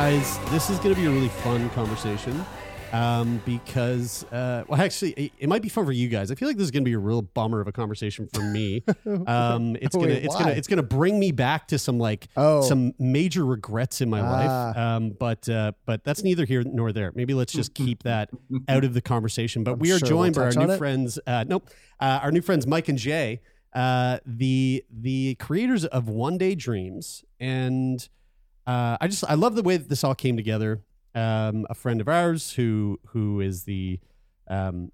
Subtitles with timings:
[0.00, 2.42] Guys, this is going to be a really fun conversation
[2.94, 6.30] um, because, uh, well, actually, it, it might be fun for you guys.
[6.30, 8.40] I feel like this is going to be a real bummer of a conversation for
[8.40, 8.82] me.
[9.26, 10.40] Um, it's gonna, Wait, it's why?
[10.44, 12.62] gonna, it's gonna bring me back to some like Oh.
[12.62, 14.48] some major regrets in my life.
[14.50, 14.96] Ah.
[14.96, 17.12] Um, but, uh, but that's neither here nor there.
[17.14, 18.30] Maybe let's just keep that
[18.68, 19.64] out of the conversation.
[19.64, 20.78] But I'm we are sure joined we'll by our new it.
[20.78, 21.18] friends.
[21.26, 21.68] Uh, nope,
[22.00, 23.42] uh, our new friends Mike and Jay,
[23.74, 28.08] uh, the the creators of Oneday Dreams, and
[28.70, 30.84] uh, I just I love the way that this all came together.
[31.12, 33.98] Um, a friend of ours who who is the
[34.48, 34.92] um,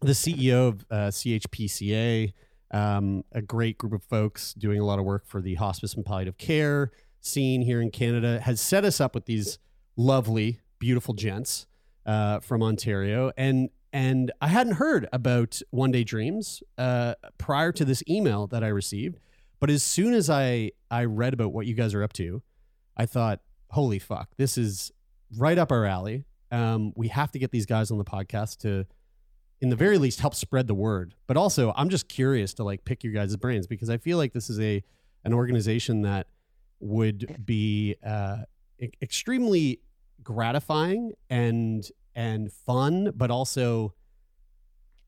[0.00, 2.32] the CEO of uh, CHPCA,
[2.70, 6.06] um, a great group of folks doing a lot of work for the hospice and
[6.06, 9.58] palliative care scene here in Canada, has set us up with these
[9.94, 11.66] lovely, beautiful gents
[12.06, 18.02] uh, from Ontario, and and I hadn't heard about Oneday Dreams uh, prior to this
[18.08, 19.18] email that I received,
[19.60, 22.42] but as soon as I I read about what you guys are up to,
[22.96, 23.40] I thought,
[23.70, 24.92] holy fuck, this is
[25.36, 26.24] right up our alley.
[26.50, 28.86] Um, we have to get these guys on the podcast to,
[29.60, 31.14] in the very least, help spread the word.
[31.26, 34.32] But also, I'm just curious to like pick your guys' brains because I feel like
[34.32, 34.82] this is a
[35.24, 36.26] an organization that
[36.80, 38.38] would be uh,
[38.80, 39.80] e- extremely
[40.22, 43.94] gratifying and and fun, but also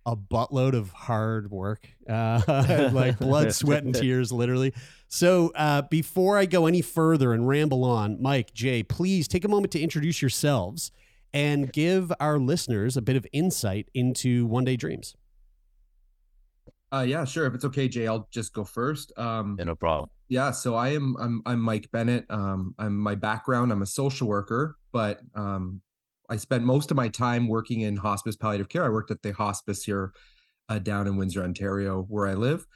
[0.06, 2.40] a buttload of hard work, uh,
[2.92, 4.72] like blood, sweat, and tears, literally.
[5.08, 9.48] So, uh, before I go any further and ramble on, Mike, Jay, please take a
[9.48, 10.90] moment to introduce yourselves
[11.32, 15.16] and give our listeners a bit of insight into Oneday Dreams.
[16.92, 17.46] Uh, yeah, sure.
[17.46, 19.12] If it's okay, Jay, I'll just go first.
[19.18, 20.10] Um, Yeah, no problem.
[20.28, 21.16] yeah, so I am.
[21.18, 21.42] I'm.
[21.44, 22.24] I'm Mike Bennett.
[22.30, 23.72] Um, I'm my background.
[23.72, 25.80] I'm a social worker, but um,
[26.28, 28.84] I spent most of my time working in hospice palliative care.
[28.84, 30.12] I worked at the hospice here
[30.68, 32.66] uh, down in Windsor, Ontario, where I live.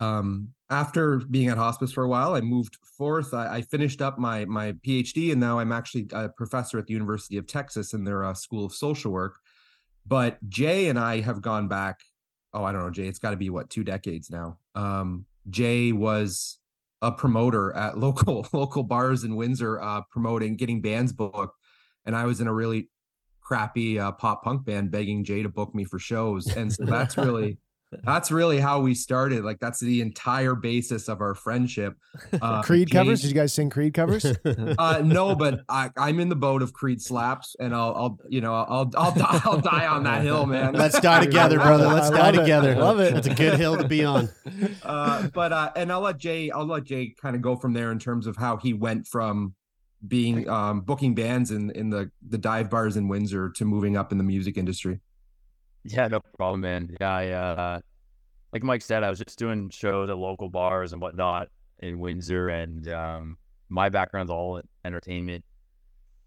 [0.00, 3.34] Um, after being at hospice for a while, I moved forth.
[3.34, 6.92] I, I finished up my my PhD, and now I'm actually a professor at the
[6.92, 9.38] University of Texas in their uh, School of Social Work.
[10.06, 12.00] But Jay and I have gone back.
[12.54, 13.06] Oh, I don't know, Jay.
[13.06, 14.58] It's got to be what two decades now.
[14.74, 16.58] Um, Jay was
[17.02, 21.57] a promoter at local local bars in Windsor, uh, promoting getting bands booked,
[22.08, 22.88] and I was in a really
[23.42, 27.16] crappy uh, pop punk band begging Jay to book me for shows, and so that's
[27.18, 27.58] really
[28.04, 29.44] that's really how we started.
[29.44, 31.94] Like that's the entire basis of our friendship.
[32.40, 33.22] Uh, Creed Jay- covers?
[33.22, 34.24] Did you guys sing Creed covers?
[34.78, 38.40] uh, no, but I, I'm in the boat of Creed slaps, and I'll, I'll, you
[38.40, 40.74] know, I'll, I'll, die, I'll die on that hill, man.
[40.74, 41.86] Let's die together, brother.
[41.86, 42.32] Let's die it.
[42.32, 42.74] together.
[42.74, 43.16] I love it.
[43.16, 44.28] It's a good hill to be on.
[44.82, 47.92] uh, but uh, and I'll let Jay, I'll let Jay kind of go from there
[47.92, 49.54] in terms of how he went from
[50.06, 54.12] being um, booking bands in in the the dive bars in Windsor to moving up
[54.12, 55.00] in the music industry.
[55.84, 56.96] Yeah, no problem, man.
[57.00, 57.80] Yeah, I, uh,
[58.52, 61.48] like Mike said, I was just doing shows at local bars and whatnot
[61.80, 63.38] in Windsor, and um,
[63.68, 65.44] my background's all in entertainment.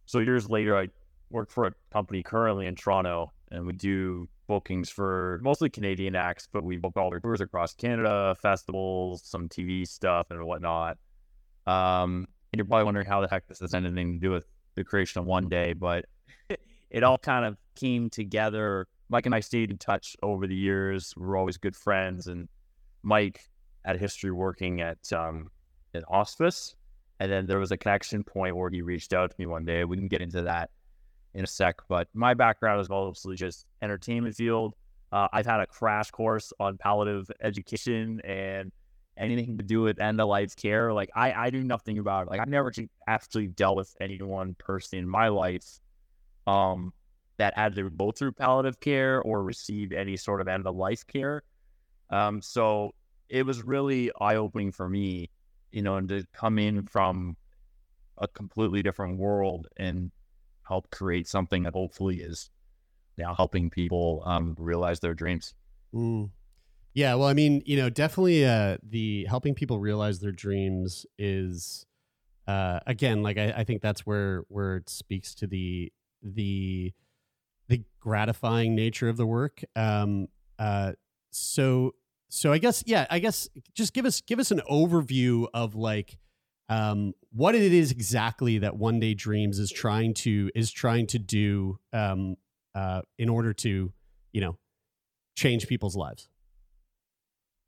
[0.05, 0.87] So years later, I
[1.29, 6.47] work for a company currently in Toronto, and we do bookings for mostly Canadian acts,
[6.51, 10.97] but we book all their tours across Canada, festivals, some TV stuff, and whatnot.
[11.65, 12.27] Um,
[12.59, 14.45] you're probably wondering how the heck this has anything to do with
[14.75, 16.05] the creation of Oneday, but
[16.89, 18.87] it all kind of came together.
[19.09, 21.13] Mike and I stayed in touch over the years.
[21.17, 22.47] We were always good friends, and
[23.03, 23.49] Mike
[23.85, 25.49] had history working at um,
[25.93, 26.75] in hospice,
[27.19, 29.83] and then there was a connection point where he reached out to me one day.
[29.83, 30.69] We can get into that
[31.33, 34.75] in a sec, but my background is mostly just entertainment field.
[35.11, 38.71] Uh, I've had a crash course on palliative education and
[39.17, 40.93] anything to do with end of life care.
[40.93, 42.29] Like I, I do nothing about it.
[42.31, 42.71] Like I've never
[43.07, 45.79] actually- dealt with any one person in my life
[46.47, 46.93] um,
[47.37, 51.05] that had to go through palliative care or receive any sort of end of life
[51.07, 51.43] care.
[52.09, 52.91] Um, so
[53.29, 55.29] it was really eye opening for me,
[55.71, 57.37] you know, and to come in from
[58.17, 60.11] a completely different world and
[60.67, 62.49] help create something that hopefully is
[63.17, 65.53] now helping people um, realize their dreams.
[65.93, 66.29] Mm.
[66.93, 71.85] Yeah, well, I mean, you know, definitely uh, the helping people realize their dreams is
[72.47, 75.91] uh, again, like I, I think that's where where it speaks to the
[76.21, 76.93] the
[77.69, 79.63] the gratifying nature of the work.
[79.75, 80.27] Um,
[80.59, 80.93] uh,
[81.31, 81.93] so
[82.27, 86.17] so I guess yeah, I guess just give us give us an overview of like
[86.67, 91.79] um, what it is exactly that Oneday Dreams is trying to is trying to do
[91.93, 92.35] um,
[92.75, 93.93] uh, in order to
[94.33, 94.57] you know
[95.35, 96.27] change people's lives.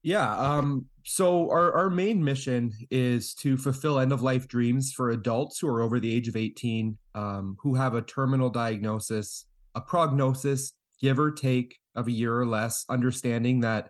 [0.03, 0.37] Yeah.
[0.37, 5.59] Um, so our, our main mission is to fulfill end of life dreams for adults
[5.59, 9.45] who are over the age of 18, um, who have a terminal diagnosis,
[9.75, 13.89] a prognosis, give or take, of a year or less, understanding that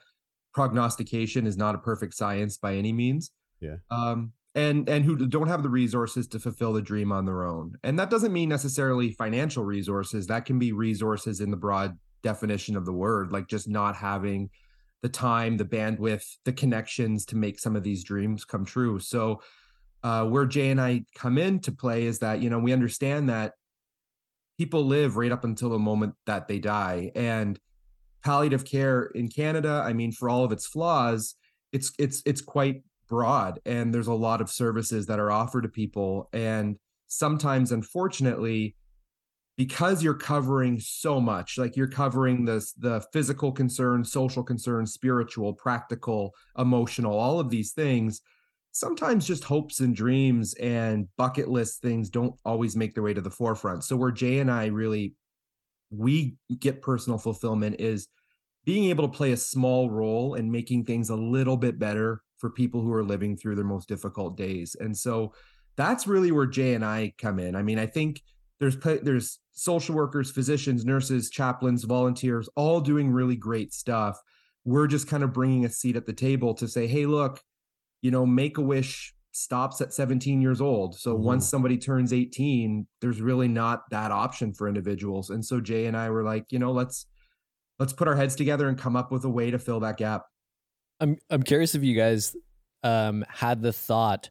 [0.54, 3.32] prognostication is not a perfect science by any means.
[3.60, 3.78] Yeah.
[3.90, 7.74] Um, and and who don't have the resources to fulfill the dream on their own.
[7.84, 10.28] And that doesn't mean necessarily financial resources.
[10.28, 14.50] That can be resources in the broad definition of the word, like just not having
[15.04, 19.00] the time, the bandwidth, the connections to make some of these dreams come true.
[19.00, 19.42] So,
[20.02, 23.30] uh, where Jay and I come in to play is that, you know, we understand
[23.30, 23.54] that
[24.58, 27.12] people live right up until the moment that they die.
[27.16, 27.60] And
[28.24, 31.36] palliative care in Canada, I mean, for all of its flaws,
[31.74, 35.70] it's it's it's quite broad and there's a lot of services that are offered to
[35.70, 36.30] people.
[36.32, 36.78] And
[37.08, 38.76] sometimes, unfortunately,
[39.56, 45.54] because you're covering so much like you're covering the the physical concerns social concerns spiritual
[45.54, 48.22] practical emotional all of these things
[48.74, 53.22] sometimes just hopes and dreams and bucket list things don't always make their way to
[53.22, 53.84] the forefront.
[53.84, 55.16] So where jay and i really
[55.92, 58.08] we get personal fulfillment is
[58.66, 62.50] being able to play a small role in making things a little bit better for
[62.50, 64.76] people who are living through their most difficult days.
[64.80, 65.34] And so
[65.76, 67.56] that's really where jay and i come in.
[67.56, 68.22] I mean i think
[68.60, 74.20] there's there's social workers, physicians, nurses, chaplains, volunteers, all doing really great stuff.
[74.66, 77.42] We're just kind of bringing a seat at the table to say, hey, look,
[78.02, 80.98] you know, Make a Wish stops at 17 years old.
[80.98, 81.24] So mm-hmm.
[81.24, 85.30] once somebody turns 18, there's really not that option for individuals.
[85.30, 87.06] And so Jay and I were like, you know, let's
[87.80, 90.26] let's put our heads together and come up with a way to fill that gap.
[91.00, 92.36] I'm I'm curious if you guys
[92.84, 94.30] um, had the thought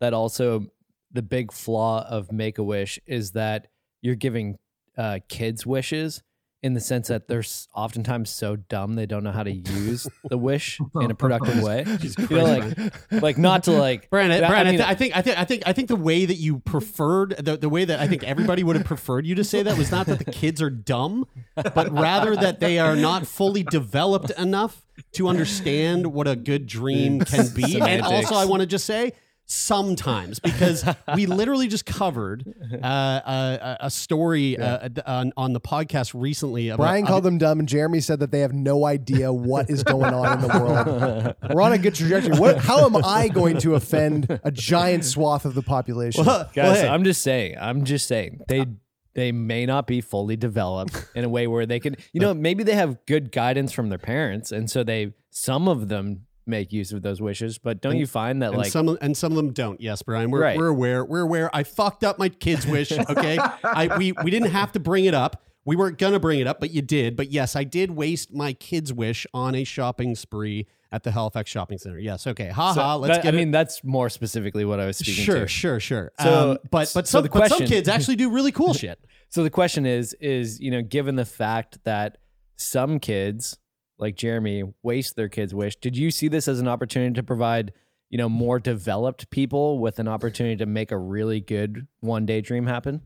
[0.00, 0.66] that also
[1.14, 3.68] the big flaw of Make a Wish is that
[4.02, 4.58] you're giving
[4.98, 6.22] uh, kids wishes
[6.64, 7.44] in the sense that they're
[7.74, 11.84] oftentimes so dumb they don't know how to use the wish in a productive way.
[12.24, 14.38] You know, like, like not to like Brandon.
[14.48, 16.60] Brandon, I, mean, I, think I think I think I think the way that you
[16.60, 19.76] preferred the, the way that I think everybody would have preferred you to say that
[19.76, 24.30] was not that the kids are dumb, but rather that they are not fully developed
[24.30, 27.62] enough to understand what a good dream can be.
[27.72, 27.90] Semantics.
[27.90, 29.12] And also, I want to just say
[29.46, 32.44] sometimes because we literally just covered
[32.82, 36.68] uh, a, a, story uh, on, on the podcast recently.
[36.68, 39.82] About, Brian called them dumb, and Jeremy said that they have no idea what is
[39.82, 41.54] going on in the world.
[41.54, 42.38] We're on a good trajectory.
[42.38, 46.24] What, how am I going to offend a giant swath of the population?
[46.24, 46.88] Well, Guys, well, hey.
[46.88, 47.56] I'm just saying.
[47.60, 48.66] I'm just saying they
[49.14, 52.64] they may not be fully developed in a way where they can, you know, maybe
[52.64, 56.92] they have good guidance from their parents, and so they some of them make use
[56.92, 57.58] of those wishes.
[57.58, 59.80] But don't and, you find that and like some and some of them don't?
[59.80, 60.30] Yes, Brian.
[60.30, 60.56] We're right.
[60.56, 61.04] we're aware.
[61.04, 61.54] We're aware.
[61.54, 62.92] I fucked up my kid's wish.
[63.08, 65.42] Okay, I we we didn't have to bring it up.
[65.64, 67.16] We weren't gonna bring it up, but you did.
[67.16, 71.50] But yes, I did waste my kid's wish on a shopping spree at the Halifax
[71.50, 71.98] Shopping Center.
[71.98, 72.26] Yes.
[72.26, 72.48] Okay.
[72.48, 72.94] Ha so ha.
[72.96, 73.34] Let's that, get.
[73.34, 75.48] I mean, that's more specifically what I was speaking sure, to.
[75.48, 75.80] Sure.
[75.80, 75.80] Sure.
[75.80, 76.12] Sure.
[76.20, 78.98] So, um, but but so some, question, but some kids actually do really cool shit.
[79.28, 82.18] So the question is is you know given the fact that
[82.56, 83.58] some kids
[83.98, 85.76] like Jeremy waste their kids' wish.
[85.76, 87.72] Did you see this as an opportunity to provide,
[88.10, 92.40] you know, more developed people with an opportunity to make a really good one day
[92.40, 93.02] dream happen?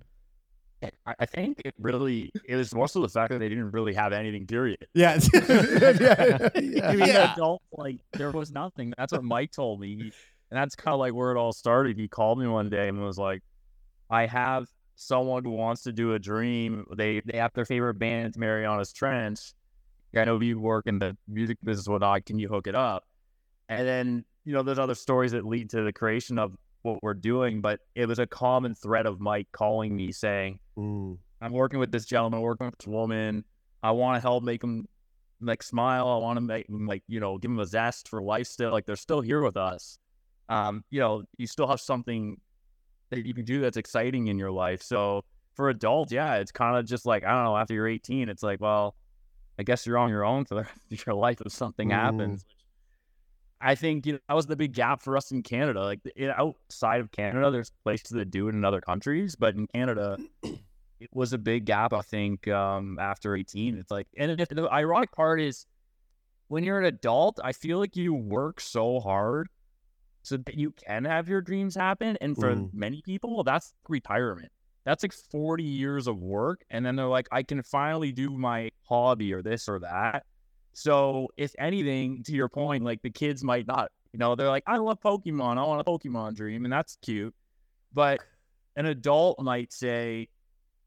[1.19, 4.47] I think it really it was also the fact that they didn't really have anything.
[4.47, 4.87] Period.
[4.95, 5.19] Yeah,
[5.49, 6.93] yeah, yeah.
[6.93, 7.33] Yeah.
[7.33, 8.95] adult like there was nothing.
[8.97, 10.13] That's what Mike told me, and
[10.51, 11.99] that's kind of like where it all started.
[11.99, 13.43] He called me one day and was like,
[14.09, 16.85] "I have someone who wants to do a dream.
[16.97, 19.55] They they have their favorite band, Marianas Trench,
[20.17, 22.25] I know you work in the music business, whatnot.
[22.27, 23.05] Can you hook it up?
[23.69, 27.15] And then, you know, there's other stories that lead to the creation of what we're
[27.15, 27.61] doing.
[27.61, 31.19] But it was a common thread of Mike calling me saying, Ooh.
[31.41, 33.45] I'm working with this gentleman, working with this woman.
[33.83, 34.87] I want to help make them
[35.41, 36.09] like smile.
[36.09, 38.73] I want to make them like, you know, give them a zest for life still.
[38.73, 39.99] Like they're still here with us.
[40.49, 42.41] Um, you know, you still have something
[43.11, 44.83] that you can do that's exciting in your life.
[44.83, 45.25] So
[45.55, 48.43] for adults, yeah, it's kind of just like, I don't know, after you're 18, it's
[48.43, 48.95] like, well,
[49.59, 51.93] I guess you're on your own for the rest of your life if something mm.
[51.93, 52.45] happens.
[53.61, 55.83] I think you know that was the big gap for us in Canada.
[55.83, 56.01] Like
[56.37, 60.17] outside of Canada, there's places that do it in other countries, but in Canada,
[61.01, 61.93] it was a big gap.
[61.93, 65.67] I think um, after 18, it's like, and if, the ironic part is
[66.47, 69.49] when you're an adult, I feel like you work so hard
[70.23, 72.17] so that you can have your dreams happen.
[72.21, 72.73] And for Mm.
[72.73, 74.53] many people, that's retirement.
[74.85, 76.63] That's like 40 years of work.
[76.71, 80.25] And then they're like, I can finally do my hobby or this or that.
[80.73, 84.65] So, if anything, to your point, like the kids might not, you know, they're like,
[84.67, 85.59] I love Pokemon.
[85.59, 86.65] I want a Pokemon dream.
[86.65, 87.35] And that's cute.
[87.93, 88.21] But
[88.77, 90.29] an adult might say,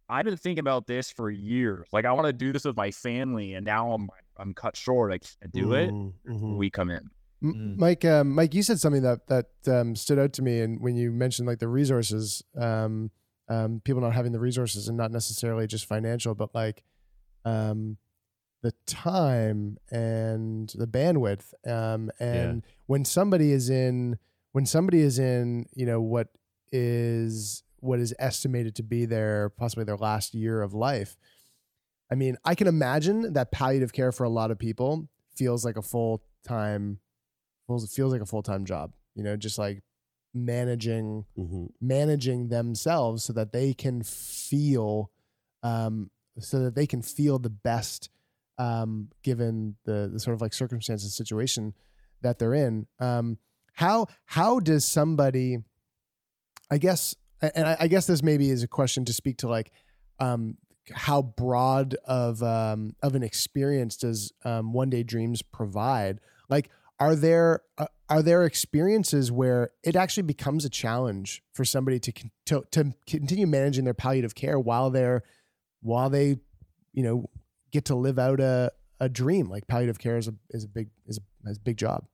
[0.10, 1.88] I've been thinking about this for years.
[1.92, 3.54] Like, I want to do this with my family.
[3.54, 5.12] And now I'm, I'm cut short.
[5.12, 5.92] I can't do it.
[5.92, 6.58] Mm, mhm.
[6.58, 7.10] We come in.
[7.44, 10.80] M- Mike, um, Mike, you said something that that um, stood out to me, and
[10.80, 13.10] when you mentioned like the resources, um,
[13.52, 16.84] um, people not having the resources, and not necessarily just financial, but like
[17.44, 17.98] um,
[18.64, 24.18] the time and the bandwidth, um, and when somebody is in,
[24.54, 26.30] when somebody is in, you know what
[26.72, 31.18] is what is estimated to be their possibly their last year of life.
[32.10, 35.76] I mean, I can imagine that palliative care for a lot of people feels like
[35.76, 37.00] a full time
[37.68, 38.94] feels feels like a full time job.
[39.16, 39.84] You know, just like
[40.34, 41.72] managing Mhm.
[41.82, 45.12] managing themselves so that they can feel
[45.64, 46.10] um
[46.40, 48.10] so that they can feel the best
[48.58, 51.74] um given the the sort of like circumstance and situation
[52.22, 52.88] that they're in.
[53.00, 53.38] Um
[53.74, 55.58] how how does somebody
[56.70, 59.72] I guess and I, I guess this maybe is a question to speak to like
[60.20, 60.58] um
[60.94, 66.20] how broad of um of an experience does um one day dreams provide
[66.50, 66.70] like
[67.00, 72.12] are there uh, are there experiences where it actually becomes a challenge for somebody to
[72.46, 75.24] to, to continue managing their palliative care while they're
[75.82, 76.38] while they
[76.94, 77.30] you know
[77.72, 80.90] get to live out a a dream like palliative care is a is a big
[81.08, 82.06] is a, is a big job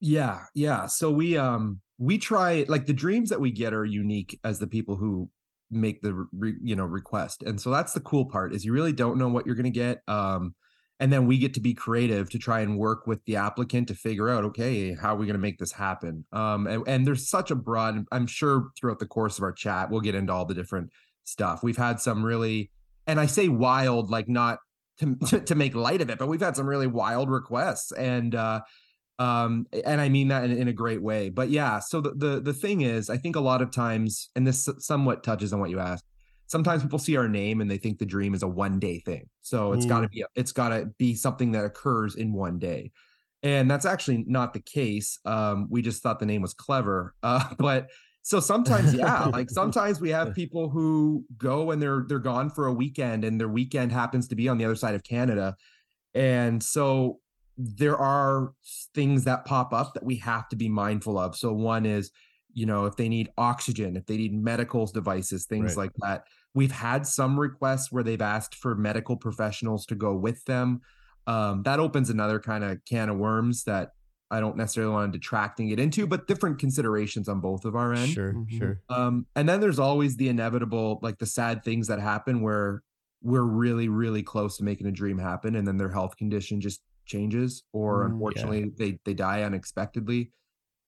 [0.00, 0.86] Yeah, yeah.
[0.86, 4.66] So we um we try like the dreams that we get are unique as the
[4.66, 5.30] people who
[5.70, 8.92] make the re, you know request, and so that's the cool part is you really
[8.92, 10.02] don't know what you're going to get.
[10.06, 10.54] Um,
[11.00, 13.94] and then we get to be creative to try and work with the applicant to
[13.94, 16.24] figure out okay how are we going to make this happen.
[16.32, 18.04] Um, and, and there's such a broad.
[18.10, 20.90] I'm sure throughout the course of our chat we'll get into all the different
[21.24, 21.62] stuff.
[21.62, 22.70] We've had some really,
[23.06, 24.58] and I say wild like not
[24.98, 28.34] to to make light of it, but we've had some really wild requests and.
[28.34, 28.60] uh
[29.20, 32.40] um and i mean that in, in a great way but yeah so the, the
[32.40, 35.70] the thing is i think a lot of times and this somewhat touches on what
[35.70, 36.04] you asked
[36.48, 39.28] sometimes people see our name and they think the dream is a one day thing
[39.40, 40.12] so it's got to Mm.
[40.12, 42.90] be it's got to be something that occurs in one day
[43.42, 47.54] and that's actually not the case um we just thought the name was clever uh
[47.58, 47.90] but
[48.22, 52.66] so sometimes yeah like sometimes we have people who go and they're they're gone for
[52.66, 55.54] a weekend and their weekend happens to be on the other side of canada
[56.14, 57.20] and so
[57.56, 58.52] there are
[58.94, 61.36] things that pop up that we have to be mindful of.
[61.36, 62.12] So one is,
[62.52, 65.84] you know, if they need oxygen, if they need medical devices, things Right.
[65.86, 66.24] like that.
[66.58, 70.80] We've had some requests where they've asked for medical professionals to go with them.
[71.28, 73.92] Um, that opens another kind of can of worms that
[74.30, 77.76] I don't necessarily want to detract and get into, but different considerations on both of
[77.76, 78.08] our end.
[78.10, 78.50] Sure, Mhm.
[78.58, 78.80] sure.
[78.88, 82.82] Um, and then there's always the inevitable, like the sad things that happen where
[83.22, 86.82] we're really, really close to making a dream happen, and then their health condition just
[87.06, 88.12] changes, or Mm, yeah.
[88.14, 90.32] unfortunately they they die unexpectedly.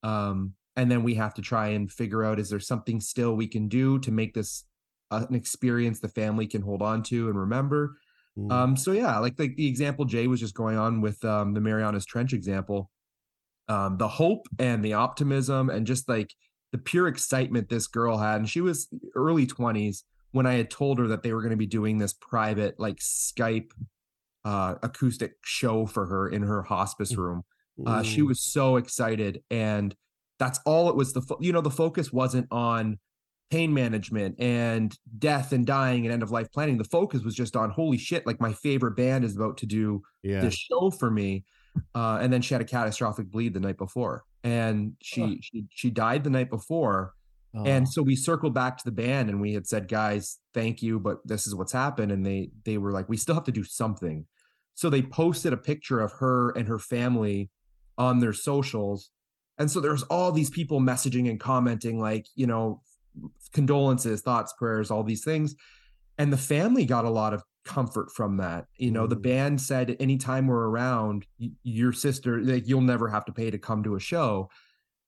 [0.02, 3.46] Um, and then we have to try and figure out is there something still we
[3.46, 4.64] can do to make this
[5.10, 7.96] an experience the family can hold on to and remember.
[8.38, 8.52] Mm.
[8.52, 11.60] Um, so yeah, like like the example Jay was just going on with um, the
[11.60, 12.90] Marianas Trench example,
[13.68, 16.32] um, the hope and the optimism and just like
[16.72, 21.00] the pure excitement this girl had, and she was early twenties when I had told
[21.00, 23.72] her that they were going to be doing this private like Skype
[24.44, 27.42] uh, acoustic show for her in her hospice room.
[27.84, 28.28] Uh, she Mm.
[28.28, 29.94] was so excited, and
[30.38, 31.12] that's all it was.
[31.12, 32.98] The fo- you know the focus wasn't on
[33.50, 36.78] pain management and death and dying and end of life planning.
[36.78, 40.02] The focus was just on holy shit, like my favorite band is about to do
[40.22, 40.40] yeah.
[40.40, 41.44] this show for me.
[41.94, 45.90] Uh, and then she had a catastrophic bleed the night before, and she she she
[45.90, 47.14] died the night before.
[47.54, 47.64] Oh.
[47.64, 51.00] And so we circled back to the band and we had said, guys, thank you,
[51.00, 52.12] but this is what's happened.
[52.12, 54.26] And they they were like, we still have to do something.
[54.74, 57.50] So they posted a picture of her and her family
[57.98, 59.10] on their socials.
[59.58, 62.80] And so there's all these people messaging and commenting, like, you know,
[63.52, 65.54] condolences, thoughts, prayers, all these things.
[66.18, 68.66] And the family got a lot of comfort from that.
[68.78, 69.22] You know, the Mm.
[69.22, 71.26] band said anytime we're around,
[71.62, 74.50] your sister, like you'll never have to pay to come to a show.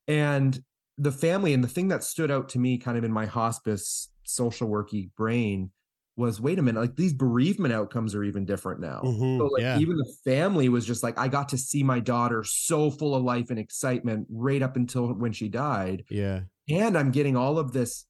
[0.09, 0.62] And
[0.99, 4.11] the family and the thing that stood out to me kind of in my hospice
[4.25, 5.73] social worky brain
[6.16, 9.11] was wait a minute, like these bereavement outcomes are even different now.
[9.11, 9.73] Mhm, So like yeah.
[9.73, 13.23] even the family was just like, I got to see my daughter so full of
[13.23, 16.04] life and excitement right up until when she died.
[16.09, 16.44] Yeah.
[16.73, 18.07] And I'm getting all of this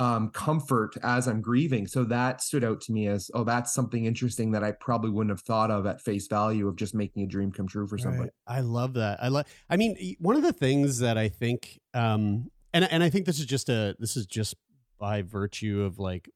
[0.00, 1.86] um comfort as I'm grieving.
[1.86, 5.30] So that stood out to me as, oh, that's something interesting that I probably wouldn't
[5.30, 8.30] have thought of at face value of just making a dream come true for somebody.
[8.48, 8.58] Right.
[8.58, 9.22] I love that.
[9.22, 9.46] I love.
[9.70, 13.38] I mean, one of the things that I think, um, and and I think this
[13.38, 14.56] is just a this is just
[14.98, 16.28] by virtue of like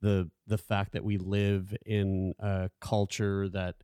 [0.00, 3.76] the the fact that we live in a culture that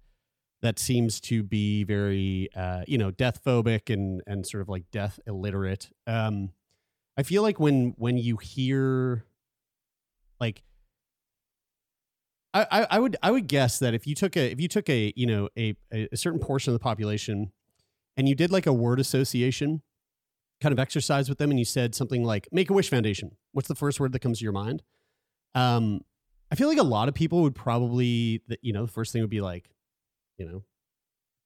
[0.61, 4.85] that seems to be very uh, you know death phobic and and sort of like
[4.93, 5.89] death illiterate.
[6.07, 6.51] Um,
[7.19, 9.25] I feel like when when you hear
[10.41, 10.63] like
[12.55, 14.89] I, I, I would I would guess that if you took a if you took
[14.89, 17.51] a you know a, a certain portion of the population
[18.17, 19.83] and you did like a word association
[20.61, 23.69] kind of exercise with them and you said something like Make a Wish Foundation, what's
[23.69, 24.83] the first word that comes to your mind?
[25.55, 26.03] Um,
[26.51, 29.31] I feel like a lot of people would probably you know the first thing would
[29.31, 29.71] be like,
[30.37, 30.65] you know,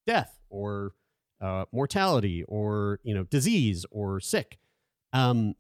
[0.06, 0.92] death or
[1.40, 4.58] uh, mortality or you know disease or sick.
[5.14, 5.54] Um,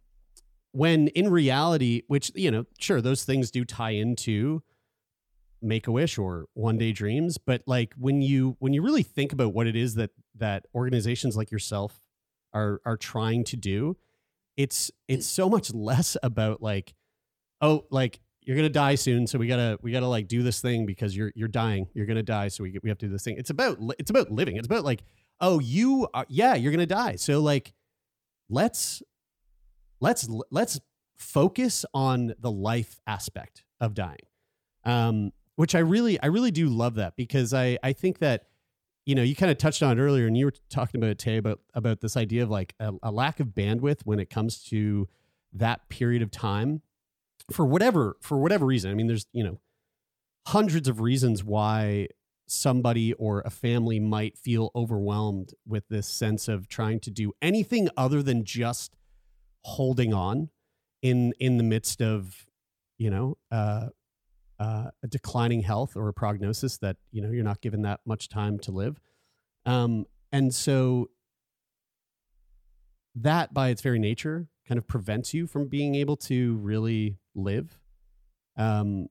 [0.72, 4.62] when in reality, which you know, sure, those things do tie into
[5.60, 9.32] make a wish or one day dreams but like when you when you really think
[9.32, 12.00] about what it is that that organizations like yourself
[12.52, 13.96] are are trying to do
[14.56, 16.94] it's it's so much less about like
[17.60, 20.84] oh like you're gonna die soon so we gotta we gotta like do this thing
[20.84, 23.36] because you're you're dying you're gonna die so we, we have to do this thing.
[23.38, 24.56] It's about it's about living.
[24.56, 25.02] It's about like
[25.40, 27.16] oh you are yeah you're gonna die.
[27.16, 27.72] So like
[28.48, 29.02] let's
[30.02, 30.78] let's let's
[31.16, 34.18] focus on the life aspect of dying
[34.84, 38.48] um which i really i really do love that because i i think that
[39.06, 41.18] you know you kind of touched on it earlier and you were talking about it
[41.18, 44.62] today about about this idea of like a, a lack of bandwidth when it comes
[44.64, 45.08] to
[45.52, 46.82] that period of time
[47.50, 48.90] for whatever for whatever reason.
[48.90, 49.58] I mean there's you know
[50.46, 52.08] hundreds of reasons why
[52.46, 57.88] somebody or a family might feel overwhelmed with this sense of trying to do anything
[57.96, 58.96] other than just
[59.64, 60.50] holding on
[61.02, 62.46] in in the midst of
[62.98, 63.88] you know uh,
[64.58, 68.28] uh, a declining health or a prognosis that you know you're not given that much
[68.28, 69.00] time to live.
[69.66, 71.10] Um, and so
[73.14, 77.78] that by its very nature kind of prevents you from being able to really live.
[78.56, 79.08] Um,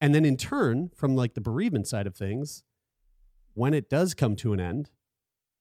[0.00, 2.62] and then in turn from like the bereavement side of things
[3.54, 4.90] when it does come to an end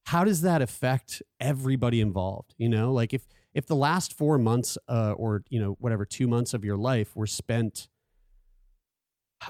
[0.06, 2.56] how does that affect everybody involved?
[2.58, 3.28] You know like if
[3.60, 7.14] if the last four months uh, or you know whatever two months of your life
[7.14, 7.90] were spent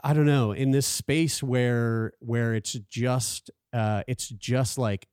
[0.03, 5.07] i don't know in this space where where it's just uh, it's just like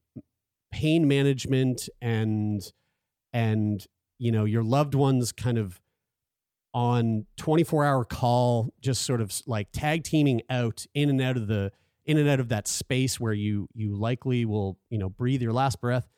[0.72, 2.72] pain management and
[3.34, 3.86] and
[4.18, 5.78] you know your loved ones kind of
[6.72, 11.48] on 24 hour call just sort of like tag teaming out in and out of
[11.48, 11.70] the
[12.06, 15.52] in and out of that space where you you likely will you know breathe your
[15.52, 16.08] last breath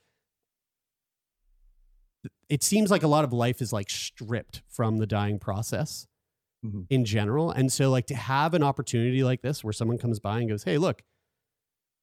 [2.49, 6.07] it seems like a lot of life is like stripped from the dying process
[6.65, 6.87] Mhm.
[6.91, 7.51] in general.
[7.53, 10.65] And so like to have an opportunity like this where someone comes by and goes
[10.65, 11.03] hey look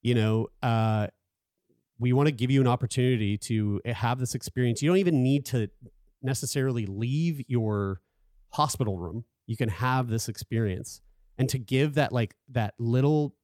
[0.01, 1.07] you know uh
[1.99, 4.81] we want to give you an opportunity to have this experience.
[4.81, 5.69] You don't even need to
[6.21, 8.01] necessarily leave your
[8.51, 9.23] hospital room.
[9.47, 11.01] You can have this experience.
[11.37, 13.35] And to give that like that little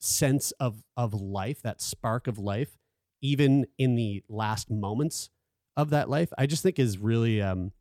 [0.00, 2.76] sense of of life that spark of life
[3.22, 5.30] even in the last moments
[5.76, 7.72] of that life i just think is really um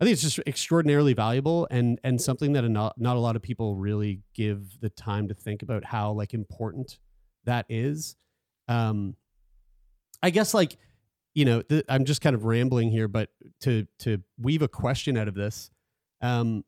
[0.00, 3.42] i think it's just extraordinarily valuable and and something that not, not a lot of
[3.42, 6.98] people really give the time to think about how like important
[7.44, 8.16] that is.
[8.68, 9.16] Um
[10.22, 10.76] i guess like
[11.34, 13.30] you know th- i'm just kind of rambling here but
[13.60, 15.70] to to weave a question out of this
[16.20, 16.64] um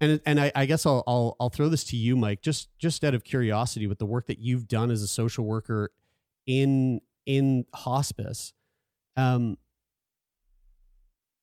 [0.00, 3.04] and and I, I guess I'll, I'll I'll throw this to you, Mike, just just
[3.04, 5.90] out of curiosity, with the work that you've done as a social worker
[6.46, 8.52] in in hospice,
[9.16, 9.56] um,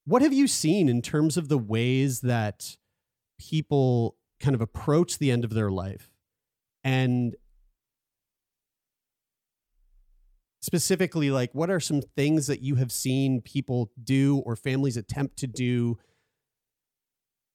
[0.05, 2.77] what have you seen in terms of the ways that
[3.39, 6.12] people kind of approach the end of their life,
[6.83, 7.36] and
[10.62, 15.38] specifically, like what are some things that you have seen people do or families attempt
[15.38, 15.97] to do?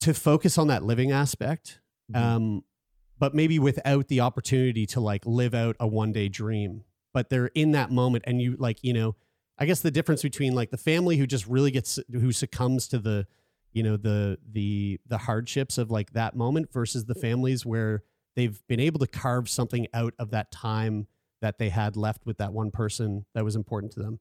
[0.00, 1.80] to focus on that living aspect
[2.14, 2.62] um
[3.18, 7.50] but maybe without the opportunity to like live out a one day dream but they're
[7.54, 9.16] in that moment and you like you know
[9.58, 12.98] i guess the difference between like the family who just really gets who succumbs to
[12.98, 13.26] the
[13.72, 18.02] you know the the the hardships of like that moment versus the families where
[18.36, 21.06] they've been able to carve something out of that time
[21.40, 24.18] that they had left with that one person that was important to them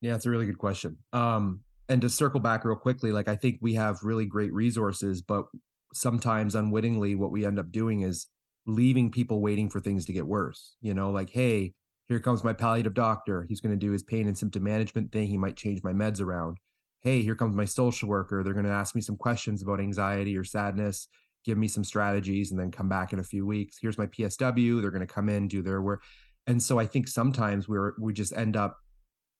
[0.00, 0.98] Yeah, it's a really good question.
[1.12, 5.22] Um, and to circle back real quickly, like I think we have really great resources,
[5.22, 5.46] but
[5.92, 8.26] sometimes unwittingly what we end up doing is
[8.66, 10.76] leaving people waiting for things to get worse.
[10.80, 11.74] You know, like, hey,
[12.08, 13.46] here comes my palliative doctor.
[13.48, 15.28] He's going to do his pain and symptom management thing.
[15.28, 16.58] He might change my meds around.
[17.00, 18.42] Hey, here comes my social worker.
[18.42, 21.08] They're going to ask me some questions about anxiety or sadness,
[21.44, 23.78] give me some strategies, and then come back in a few weeks.
[23.80, 24.80] Here's my PSW.
[24.80, 26.02] They're going to come in, do their work.
[26.46, 28.78] And so I think sometimes we're we just end up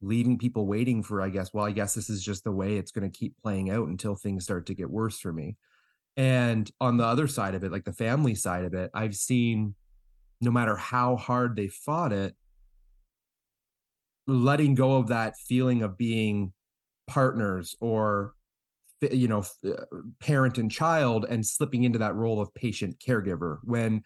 [0.00, 2.92] leaving people waiting for, I guess, well, I guess this is just the way it's
[2.92, 5.56] going to keep playing out until things start to get worse for me.
[6.16, 9.74] And on the other side of it, like the family side of it, I've seen
[10.40, 12.34] no matter how hard they fought it,
[14.26, 16.52] letting go of that feeling of being
[17.06, 18.34] partners or
[19.10, 19.84] you know uh,
[20.20, 24.02] parent and child and slipping into that role of patient caregiver when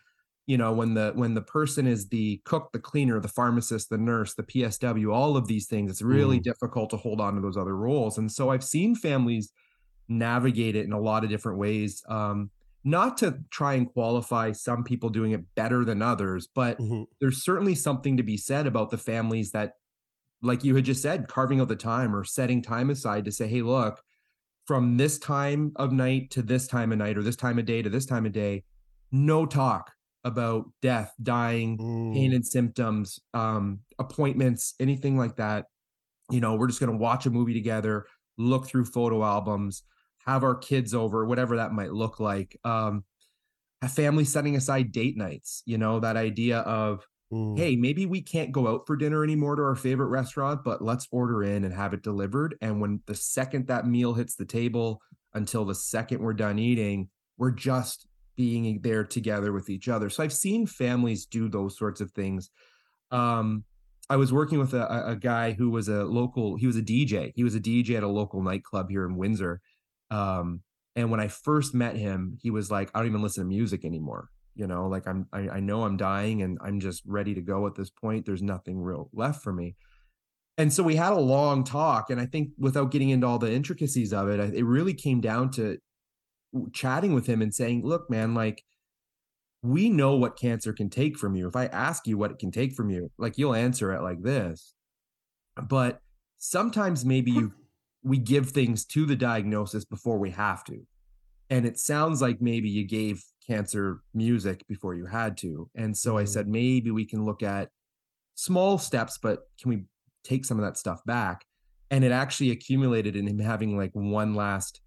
[0.46, 3.98] you know when the when the person is the cook the cleaner the pharmacist the
[3.98, 6.42] nurse the psw all of these things it's really Mm.
[6.42, 9.52] difficult to hold on to those other roles and so i've seen families
[10.08, 12.50] navigate it in a lot of different ways um
[12.84, 17.06] not to try and qualify some people doing it better than others but Mhm.
[17.20, 19.74] there's certainly something to be said about the families that
[20.42, 23.46] like you had just said carving out the time or setting time aside to say
[23.48, 24.00] hey look
[24.66, 27.82] from this time of night to this time of night or this time of day
[27.82, 28.62] to this time of day
[29.10, 29.92] no talk
[30.24, 32.34] about death dying pain Mm.
[32.36, 35.66] and symptoms um appointments anything like that
[36.30, 38.04] you know we're just going to watch a movie together
[38.36, 39.82] look through photo albums
[40.26, 43.04] have our kids over whatever that might look like um
[43.80, 47.58] a family setting aside date nights you know that idea of Mm.
[47.58, 51.06] hey, maybe we can't go out for dinner anymore to our favorite restaurant, but let's
[51.10, 52.56] order in and have it delivered.
[52.62, 55.02] And when the second that meal hits the table
[55.34, 60.08] until the second we're done eating, we're just being there together with each other.
[60.08, 62.50] So I've seen families do those sorts of things.
[63.10, 63.64] Um,
[64.08, 67.32] I was working with a, a- guy who was a local, he was a DJ.
[67.34, 69.60] He was a DJ at a local nightclub here in Windsor.
[70.10, 70.62] Um,
[70.96, 73.84] and when I first met him, he was like, I don't even listen to music
[73.84, 77.40] anymore you know like i'm I, I know i'm dying and i'm just ready to
[77.40, 79.76] go at this point there's nothing real left for me.
[80.58, 83.52] And so we had a long talk and i think without getting into all the
[83.52, 85.78] intricacies of it I- it really came down to
[86.72, 88.62] chatting with him and saying look man like
[89.62, 91.46] we know what cancer can take from you.
[91.48, 94.22] If i ask you what it can take from you like you'll answer it like
[94.22, 94.74] this.
[95.62, 96.00] But
[96.38, 97.52] sometimes maybe you
[98.02, 100.86] we give things to the diagnosis before we have to.
[101.50, 106.18] And it sounds like maybe you gave cancer music before you had to and so
[106.18, 107.70] i said maybe we can look at
[108.34, 109.84] small steps but can we
[110.28, 111.44] take some of that stuff back?
[111.90, 114.80] And it actually accumulated in him having like one last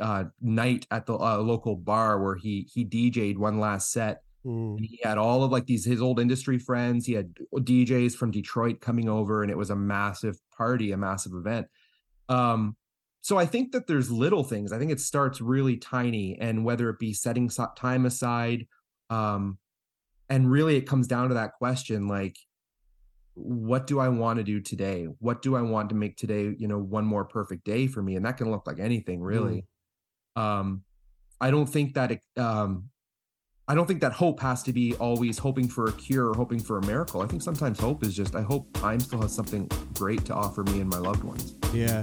[0.00, 4.76] uh, night at the uh, local bar where he he dj'd one last set Mm.
[4.76, 8.30] and he had all of like these his old industry friends he had djs from
[8.30, 11.66] detroit coming over and it was a massive party a massive event.
[12.28, 12.76] Um
[13.28, 16.88] so i think that there's little things i think it starts really tiny and whether
[16.88, 18.66] it be setting time aside
[19.10, 19.58] um
[20.30, 22.38] and really it comes down to that question like
[23.34, 25.04] what do i want to do today?
[25.20, 28.16] What do i want to make today you know one more perfect day for me?
[28.16, 29.64] And that can look like anything really.
[30.34, 30.82] Um
[31.40, 32.90] i don't think that it, um
[33.68, 36.58] i don't think that hope has to be always hoping for a cure or hoping
[36.58, 37.20] for a miracle.
[37.22, 40.64] I think sometimes hope is just i hope time still has something great to offer
[40.64, 41.54] me and my loved ones.
[41.72, 42.02] Yeah.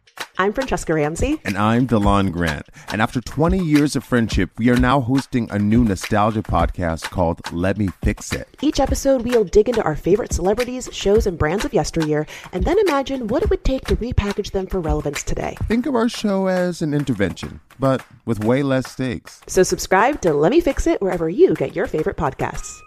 [0.37, 1.39] I'm Francesca Ramsey.
[1.45, 2.67] And I'm DeLon Grant.
[2.91, 7.39] And after 20 years of friendship, we are now hosting a new nostalgia podcast called
[7.53, 8.47] Let Me Fix It.
[8.61, 12.79] Each episode, we'll dig into our favorite celebrities, shows, and brands of yesteryear, and then
[12.79, 15.57] imagine what it would take to repackage them for relevance today.
[15.67, 19.41] Think of our show as an intervention, but with way less stakes.
[19.47, 22.79] So subscribe to Let Me Fix It wherever you get your favorite podcasts.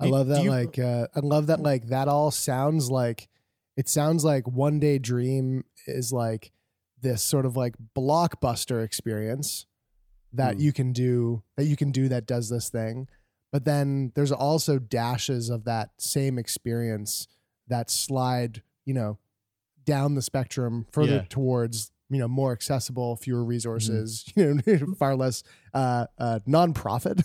[0.00, 0.44] I love that.
[0.44, 1.60] like, uh, I love that.
[1.60, 3.28] Like, that all sounds like
[3.76, 6.52] it sounds like Oneday Dream is like
[7.00, 9.66] this sort of like blockbuster experience
[10.32, 10.60] that Hmm.
[10.60, 13.08] you can do that you can do that does this thing.
[13.52, 17.28] But then there's also dashes of that same experience
[17.68, 19.18] that slide, you know,
[19.84, 21.24] down the spectrum further Yeah.
[21.28, 23.48] towards you know more accessible, fewer Mm-hmm.
[23.48, 27.22] resources, you know, far less uh, uh, nonprofit,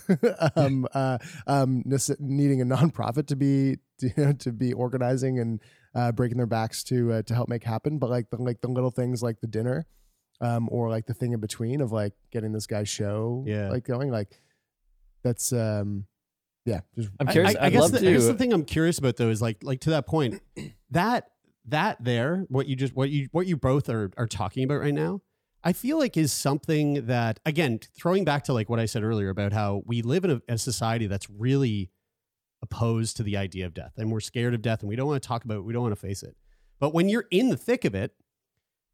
[0.56, 1.82] um, uh, um,
[2.18, 5.60] needing a nonprofit to be to, you know, to be organizing and
[5.94, 7.98] uh, breaking their backs to uh, to help make happen.
[7.98, 9.86] But like the like the little things like the dinner,
[10.40, 13.70] um, or like the thing in between of like getting this guy's show, Yeah.
[13.70, 14.40] like going like
[15.22, 16.06] that's um,
[16.64, 16.80] yeah.
[16.96, 17.56] Just I'm curious.
[17.56, 18.08] I, I I'd guess love the, to.
[18.08, 20.40] I guess the thing I'm curious about though is like like to that point,
[20.90, 21.30] that
[21.66, 24.94] that there, what you just what you what you both are are talking about right
[24.94, 25.20] now,
[25.62, 29.28] I feel like is something that again, throwing back to like what I said earlier
[29.28, 31.90] about how we live in a, a society that's really
[32.62, 35.22] opposed to the idea of death and we're scared of death and we don't want
[35.22, 36.36] to talk about it, we don't want to face it.
[36.78, 38.14] But when you're in the thick of it,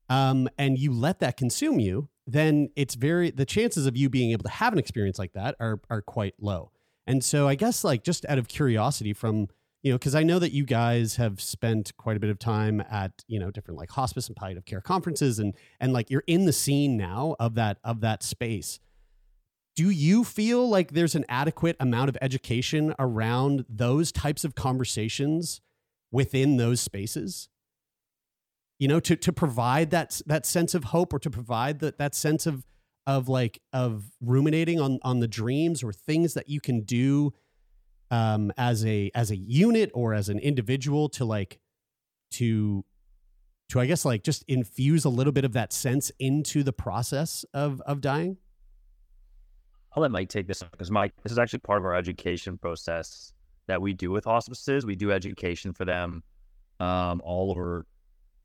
[0.08, 4.32] um, and you let that consume you, then it's very the chances of you being
[4.32, 6.70] able to have an experience like that are are quite low.
[7.06, 9.48] And so I guess like just out of curiosity from
[9.82, 12.80] you know because I know that you guys have spent quite a bit of time
[12.90, 16.46] at you know different like hospice and palliative care conferences and and like you're in
[16.46, 18.80] the scene now of that of that space.
[19.76, 25.60] Do you feel like there's an adequate amount of education around those types of conversations
[26.10, 27.48] within those spaces?
[28.78, 32.14] you know to to provide that that sense of hope or to provide that that
[32.14, 32.66] sense of
[33.06, 37.32] of like of ruminating on on the dreams or things that you can do
[38.10, 41.58] um as a as a unit or as an individual to like
[42.30, 42.84] to
[43.68, 47.44] to i guess like just infuse a little bit of that sense into the process
[47.54, 48.36] of of dying
[49.96, 52.56] i'll let mike take this up because mike this is actually part of our education
[52.58, 53.32] process
[53.66, 56.22] that we do with hospices we do education for them
[56.78, 57.86] um, all over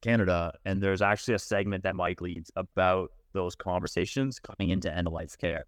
[0.01, 5.07] Canada, and there's actually a segment that Mike leads about those conversations coming into end
[5.07, 5.65] of life care.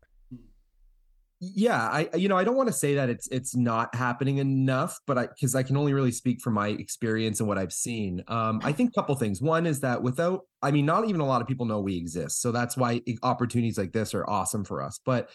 [1.46, 4.98] Yeah, I you know I don't want to say that it's it's not happening enough,
[5.06, 8.24] but I because I can only really speak from my experience and what I've seen.
[8.30, 9.42] Um, I think a couple things.
[9.42, 12.42] One is that without, I mean, not even a lot of people know we exist,
[12.42, 15.02] so that's why opportunities like this are awesome for us.
[15.04, 15.30] But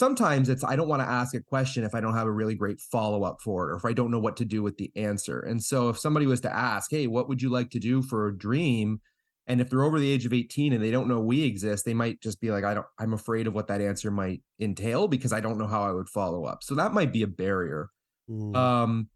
[0.00, 2.56] sometimes it's I don't want to ask a question if I don't have a really
[2.56, 4.90] great follow up for it or if I don't know what to do with the
[4.96, 5.40] answer.
[5.40, 8.26] And so if somebody was to ask, "Hey, what would you like to do for
[8.26, 9.00] a dream?"
[9.46, 11.94] and if they're over the age of 18 and they don't know we exist, they
[11.94, 15.32] might just be like, "I don't I'm afraid of what that answer might entail because
[15.32, 17.90] I don't know how I would follow up." So that might be a barrier.
[18.28, 18.56] Mm.
[18.56, 19.08] Um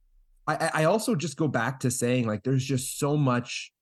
[0.47, 3.73] I I also just go back to saying like there's just so much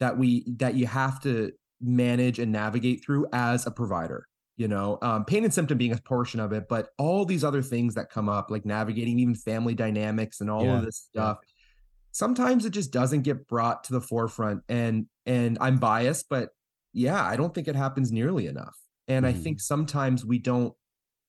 [0.00, 4.26] that we that you have to manage and navigate through as a provider
[4.60, 7.62] you know um, pain and symptom being a portion of it but all these other
[7.62, 10.76] things that come up like navigating even family dynamics and all yeah.
[10.76, 11.38] of this stuff
[12.12, 16.50] sometimes it just doesn't get brought to the forefront and and i'm biased but
[16.92, 18.76] yeah i don't think it happens nearly enough
[19.08, 19.30] and mm.
[19.30, 19.62] i think mm-hmm.
[19.62, 20.74] sometimes we don't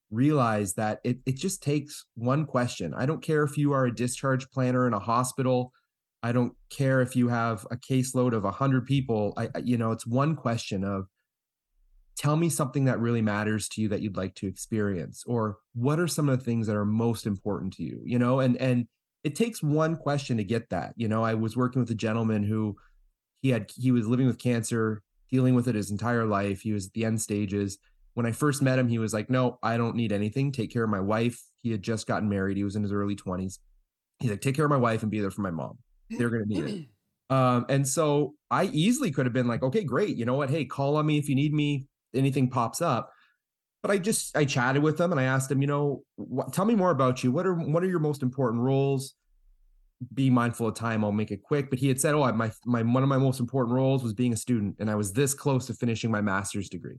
[0.09, 3.95] realize that it, it just takes one question i don't care if you are a
[3.95, 5.71] discharge planner in a hospital
[6.21, 10.05] i don't care if you have a caseload of 100 people i you know it's
[10.05, 11.05] one question of
[12.17, 15.99] tell me something that really matters to you that you'd like to experience or what
[15.99, 18.87] are some of the things that are most important to you you know and and
[19.23, 22.43] it takes one question to get that you know i was working with a gentleman
[22.43, 22.75] who
[23.41, 26.87] he had he was living with cancer dealing with it his entire life he was
[26.87, 27.77] at the end stages
[28.13, 30.83] when i first met him he was like no i don't need anything take care
[30.83, 33.59] of my wife he had just gotten married he was in his early 20s
[34.19, 35.77] he's like take care of my wife and be there for my mom
[36.09, 36.85] they're going to need it
[37.31, 40.17] um, and so I easily could have been like, okay, great.
[40.17, 40.49] You know what?
[40.49, 43.11] Hey, call on me if you need me anything pops up.
[43.81, 46.65] But I just I chatted with them and I asked them, you know, what, tell
[46.65, 47.31] me more about you.
[47.31, 49.15] What are what are your most important roles?
[50.13, 51.03] Be mindful of time.
[51.03, 51.69] I'll make it quick.
[51.69, 54.33] But he had said, oh, my my one of my most important roles was being
[54.33, 56.97] a student, and I was this close to finishing my master's degree.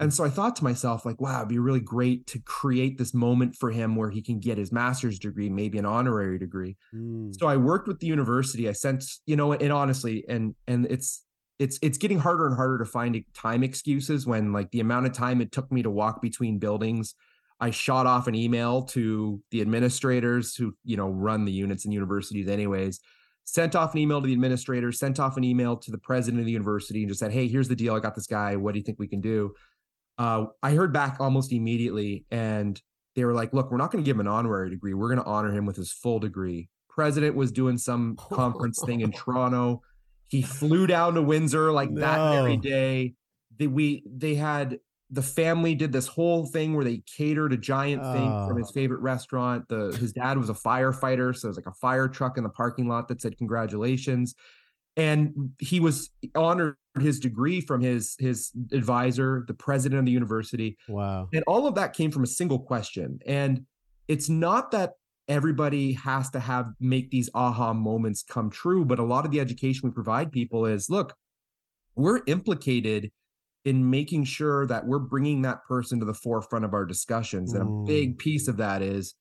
[0.00, 3.14] And so I thought to myself, like, wow, it'd be really great to create this
[3.14, 6.76] moment for him where he can get his master's degree, maybe an honorary degree.
[6.92, 7.32] Mm.
[7.38, 8.68] So I worked with the university.
[8.68, 11.24] I sent, you know, and honestly, and and it's
[11.58, 15.12] it's it's getting harder and harder to find time excuses when like the amount of
[15.12, 17.14] time it took me to walk between buildings
[17.60, 21.94] i shot off an email to the administrators who you know run the units and
[21.94, 23.00] universities anyways
[23.44, 26.46] sent off an email to the administrators sent off an email to the president of
[26.46, 28.78] the university and just said hey here's the deal i got this guy what do
[28.78, 29.54] you think we can do?
[30.16, 32.80] Uh, i heard back almost immediately and
[33.16, 35.22] they were like look we're not going to give him an honorary degree we're going
[35.22, 36.68] to honor him with his full degree.
[36.88, 39.82] President was doing some conference thing in toronto
[40.34, 42.00] he flew down to Windsor like no.
[42.00, 43.14] that very day.
[43.56, 48.02] They, we they had the family did this whole thing where they catered a giant
[48.04, 48.12] oh.
[48.12, 48.72] thing from his oh.
[48.72, 49.68] favorite restaurant.
[49.68, 52.50] The his dad was a firefighter, so it was like a fire truck in the
[52.50, 54.34] parking lot that said congratulations.
[54.96, 60.78] And he was honored his degree from his his advisor, the president of the university.
[60.88, 61.28] Wow.
[61.32, 63.20] And all of that came from a single question.
[63.24, 63.66] And
[64.08, 64.94] it's not that
[65.28, 68.84] everybody has to have make these aha moments come true.
[68.84, 71.14] But a lot of the education we provide people is look
[71.96, 73.10] we're implicated
[73.64, 77.54] in making sure that we're bringing that person to the forefront of our discussions.
[77.54, 79.14] And a big piece of that is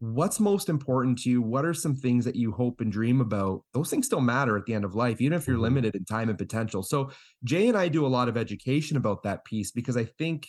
[0.00, 1.42] what's most important to you?
[1.42, 3.62] What are some things that you hope and dream about?
[3.74, 5.64] Those things still matter at the end of life even if you're mm-hmm.
[5.64, 6.82] limited in time and potential.
[6.82, 7.10] So
[7.44, 10.48] jay and i do a lot of education about that piece because i think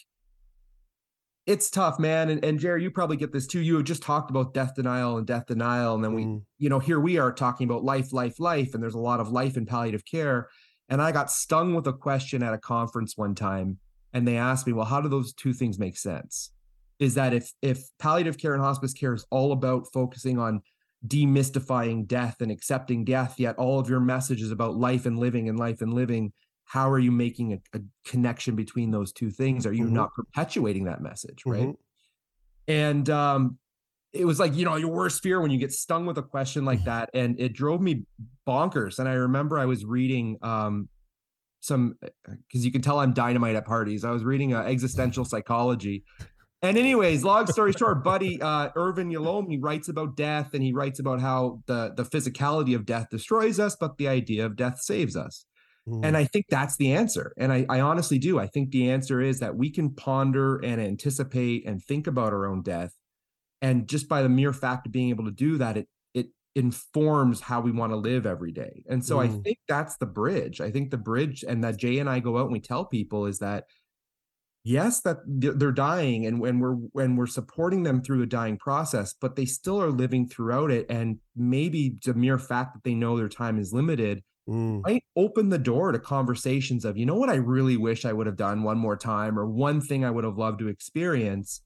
[1.46, 2.30] it's tough, man.
[2.30, 3.62] And, and Jerry, you probably get this too.
[3.62, 5.96] You have just talked about death denial and death denial.
[5.96, 6.42] And then we, mm.
[6.60, 8.74] you know, here we are talking about life, life, life.
[8.74, 10.50] And there's a lot of life in palliative care.
[10.90, 13.80] And I got stung with a question at a conference one time.
[14.14, 16.52] And they asked me, well, how do those two things make sense?
[17.00, 20.62] Is that if if palliative care and hospice care is all about focusing on
[21.08, 25.50] demystifying death and accepting death, yet all of your message is about life and living
[25.50, 26.34] and life and living,
[26.72, 29.66] how are you making a, a connection between those two things?
[29.66, 29.92] Are you Mhm.
[29.92, 31.68] not perpetuating that message, right?
[31.68, 31.76] Mhm.
[32.70, 33.58] And um,
[34.14, 36.64] it was like, you know, your worst fear when you get stung with a question
[36.64, 37.10] like that.
[37.14, 38.06] And it drove me
[38.48, 39.00] bonkers.
[39.00, 40.88] And I remember I was reading um,
[41.60, 44.06] some, because you can tell I'm dynamite at parties.
[44.06, 46.06] I was reading uh, existential psychology.
[46.62, 51.00] And anyways, long story short, buddy uh, Irvin Yalom writes about death, and he writes
[51.00, 55.18] about how the the physicality of death destroys us, but the idea of death saves
[55.18, 55.46] us.
[56.04, 57.34] And I think that's the answer.
[57.38, 58.40] And I, I honestly do.
[58.40, 62.46] I think the answer is that we can ponder and anticipate and think about our
[62.48, 62.94] own death.
[63.62, 67.42] And just by the mere fact of being able to do that, it it informs
[67.42, 68.84] how we want to live every day.
[68.90, 69.44] And so I Mm.
[69.44, 70.62] think that's the bridge.
[70.62, 73.26] I think the bridge and that Jay and I go out and we tell people
[73.26, 73.66] is that
[74.64, 79.14] yes that they're dying and when we're when we're supporting them through a dying process
[79.20, 83.18] but they still are living throughout it and maybe the mere fact that they know
[83.18, 84.82] their time is limited Mm.
[84.84, 88.28] might open the door to conversations of you know what i really wish i would
[88.28, 91.62] have done one more time or one thing i would have loved to experience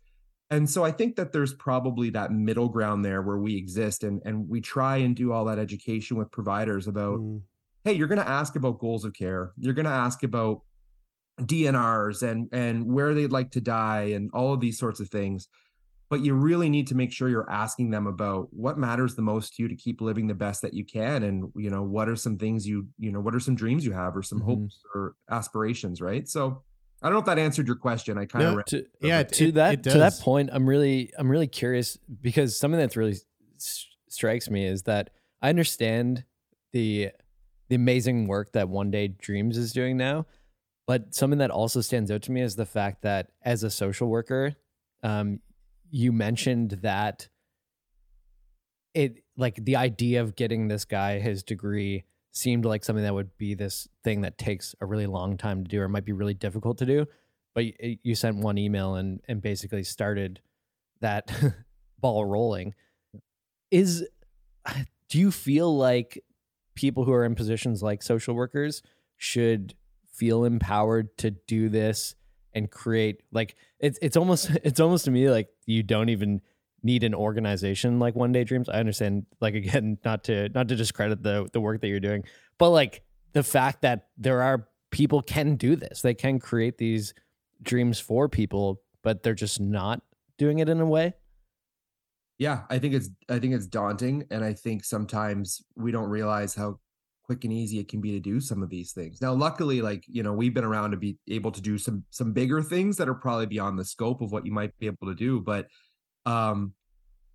[0.51, 4.21] and so i think that there's probably that middle ground there where we exist and
[4.25, 7.41] and we try and do all that education with providers about Mm.
[7.85, 10.61] hey you're going to ask about goals of care you're going to ask about
[11.41, 15.49] DNRs and and where they'd like to die and all of these sorts of things.
[16.09, 19.55] But you really need to make sure you're asking them about what matters the most
[19.55, 22.15] to you to keep living the best that you can and you know what are
[22.15, 25.15] some things you you know what are some dreams you have or some hopes or
[25.31, 26.27] aspirations, right?
[26.27, 26.63] So
[27.01, 28.17] I don't know if that answered your question.
[28.17, 31.11] I kind No, of to, it- to it- that it to that point i'm really
[31.17, 33.17] i'm really curious because something that's really
[33.57, 35.09] s- strikes me is that
[35.41, 36.23] i understand
[36.71, 37.09] the
[37.67, 40.25] the amazing work that Oneday Dreams is doing now
[40.87, 44.07] but something that also stands out to me is the fact that as a social
[44.07, 44.55] worker
[45.03, 45.39] um
[45.89, 47.27] you mentioned that
[48.93, 53.37] it like the idea of getting this guy his degree seemed like something that would
[53.37, 56.33] be this thing that takes a really long time to do or might be really
[56.33, 57.05] difficult to do
[57.55, 57.65] but
[58.03, 60.41] you sent one email and and basically started
[61.01, 61.31] that
[61.99, 62.75] ball rolling.
[63.71, 64.05] Is
[65.09, 66.21] do you feel like
[66.75, 68.83] people who are in positions like social workers
[69.17, 69.73] should
[70.11, 72.15] feel empowered to do this
[72.55, 76.41] and create like it's it's almost it's almost to me like you don't even
[76.81, 78.69] need an organization like Oneday Dreams.
[78.69, 82.23] I understand like again not to not to discredit the the work that you're doing
[82.57, 86.01] but like the fact that there are people can do this.
[86.01, 87.13] They can create these
[87.61, 90.01] dreams for people but they're just not
[90.37, 91.13] doing it in a way.
[92.37, 96.53] Yeah i think it's i think it's daunting and i think sometimes we don't realize
[96.53, 96.79] how
[97.25, 99.21] quick and easy it can be to do some of these things.
[99.21, 102.33] Now luckily like you know we've been around to be able to do some some
[102.33, 105.15] bigger things that are probably beyond the scope of what you might be able to
[105.15, 105.67] do but
[106.25, 106.73] um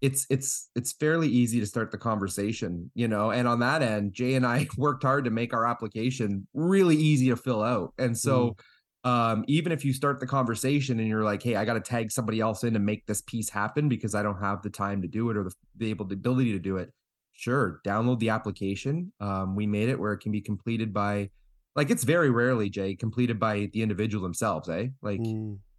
[0.00, 4.12] it's it's it's fairly easy to start the conversation you know and on that end
[4.12, 8.16] jay and i worked hard to make our application really easy to fill out and
[8.16, 8.56] so
[9.04, 12.10] um even if you start the conversation and you're like hey i got to tag
[12.10, 15.08] somebody else in to make this piece happen because i don't have the time to
[15.08, 16.92] do it or the, the able the ability to do it
[17.40, 21.30] sure download the application um we made it where it can be completed by
[21.76, 25.20] like it's very rarely jay completed by the individual themselves eh like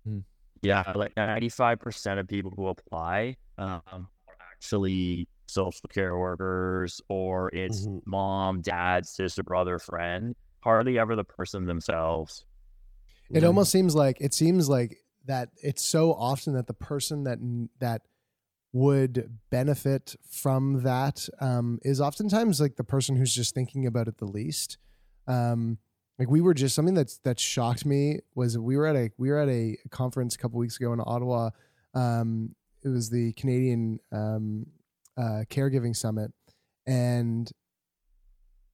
[0.08, 0.24] Mm.
[0.64, 4.08] Yeah, like ninety-five percent of people who apply um, are
[4.52, 8.02] actually social care workers, or it's Mhm.
[8.06, 10.36] mom, dad, sister, brother, friend.
[10.64, 12.46] Hardly ever the person themselves.
[13.34, 17.40] It almost seems like it seems like that it's so often that the person that
[17.80, 18.02] that
[18.74, 24.18] would benefit from that um, is oftentimes like the person who's just thinking about it
[24.18, 24.78] the least.
[25.28, 25.78] Um,
[26.18, 29.30] like we were just something that's that shocked me was we were at a we
[29.30, 31.50] were at a conference a couple weeks ago in Ottawa.
[31.94, 34.68] Um, it was the Canadian um,
[35.18, 36.32] uh, Caregiving Summit,
[36.86, 37.52] and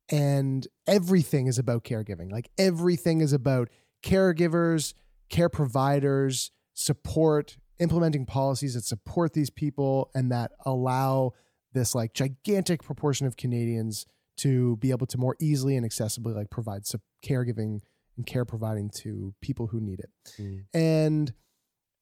[0.09, 2.31] and everything is about caregiving.
[2.31, 3.69] Like everything is about
[4.03, 4.93] caregivers,
[5.29, 11.33] care providers, support, implementing policies that support these people and that allow
[11.73, 14.05] this like gigantic proportion of Canadians
[14.37, 17.79] to be able to more easily and accessibly like provide sup- caregiving
[18.15, 20.09] and care providing to people who need it.
[20.39, 20.63] Mm.
[20.73, 21.33] And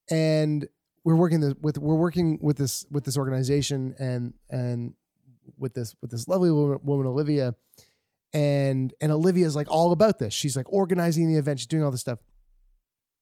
[0.10, 0.68] and
[1.04, 4.94] we're working this, with we're working with this with this organization and and
[5.58, 7.56] with this with this lovely woman, woman Olivia
[8.34, 10.34] and and Olivia's like all about this.
[10.34, 12.20] She's like organizing the event, she's doing all this stuff.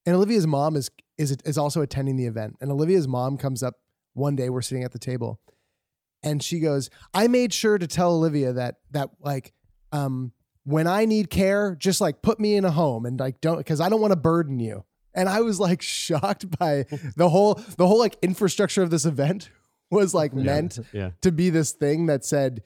[0.05, 2.55] And Olivia's mom is is is also attending the event.
[2.61, 3.75] And Olivia's mom comes up
[4.13, 4.49] one day.
[4.49, 5.39] We're sitting at the table,
[6.23, 9.53] and she goes, "I made sure to tell Olivia that that like
[9.91, 10.31] um
[10.63, 13.81] when I need care, just like put me in a home and like don't because
[13.81, 16.85] I don't want to burden you." And I was like shocked by
[17.15, 19.49] the whole the whole like infrastructure of this event
[19.91, 21.11] was like meant Yeah.
[21.21, 22.63] to be this thing that said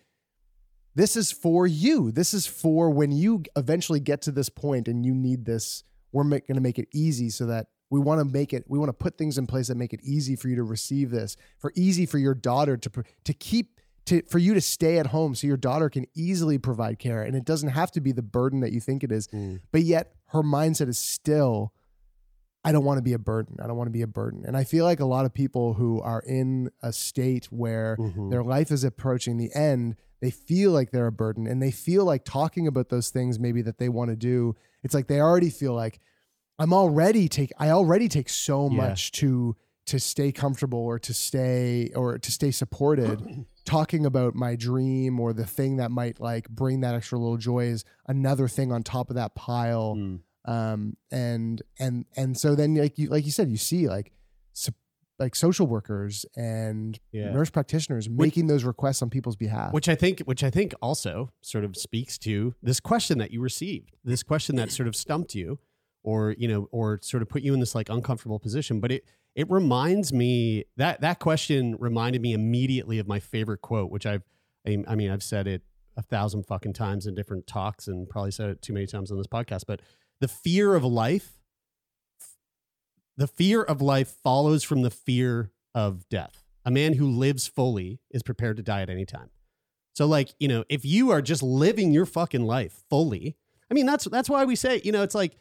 [0.95, 2.11] this is for you.
[2.11, 5.83] This is for when you eventually get to this point and you need this.
[6.11, 8.65] We're going to make it easy so that we want to make it.
[8.67, 11.09] We want to put things in place that make it easy for you to receive
[11.11, 11.37] this.
[11.57, 15.35] For easy for your daughter to to keep to for you to stay at home
[15.35, 18.59] so your daughter can easily provide care and it doesn't have to be the burden
[18.61, 19.27] that you think it is.
[19.71, 21.73] But yet her mindset is still
[22.63, 23.57] I don't want to be a burden.
[23.63, 24.43] I don't want to be a burden.
[24.45, 28.29] And I feel like a lot of people who are in a state where Mhm.
[28.29, 32.03] their life is approaching the end, they feel like they're a burden and they feel
[32.03, 34.53] like talking about those things maybe that they want to do.
[34.83, 35.99] It's like they already feel like
[36.59, 38.75] I'm already take I already take so Yeah.
[38.77, 39.55] much to
[39.87, 43.45] to stay comfortable or to stay or to stay supported.
[43.65, 47.65] Talking about my dream or the thing that might like bring that extra little joy
[47.65, 50.19] is another thing on top of that pile Mm.
[50.45, 54.13] um and and and so then like you like you said you see like
[54.53, 54.71] so,
[55.19, 57.31] like social workers and Yeah.
[57.31, 61.31] nurse practitioners making those requests on people's behalf which I think, which I think also
[61.41, 65.35] sort of speaks to this question that you received, this question that sort of stumped
[65.35, 65.59] you,
[66.07, 68.79] or you know, or sort of put you in this like uncomfortable position.
[68.79, 69.03] But it
[69.35, 74.23] it reminds me that that question reminded me immediately of my favorite quote, which I've,
[74.65, 75.63] I mean, I've said it
[75.97, 79.17] a thousand fucking times in different talks, and probably said it too many times on
[79.17, 79.63] this podcast.
[79.67, 79.81] But
[80.21, 81.41] the fear of life,
[83.17, 86.45] the fear of life follows from the fear of death.
[86.63, 89.29] A man who lives fully is prepared to die at any time.
[89.93, 93.35] So like, you know, if you are just living your fucking life fully,
[93.69, 95.35] I mean, that's that's why we say, you know, it's like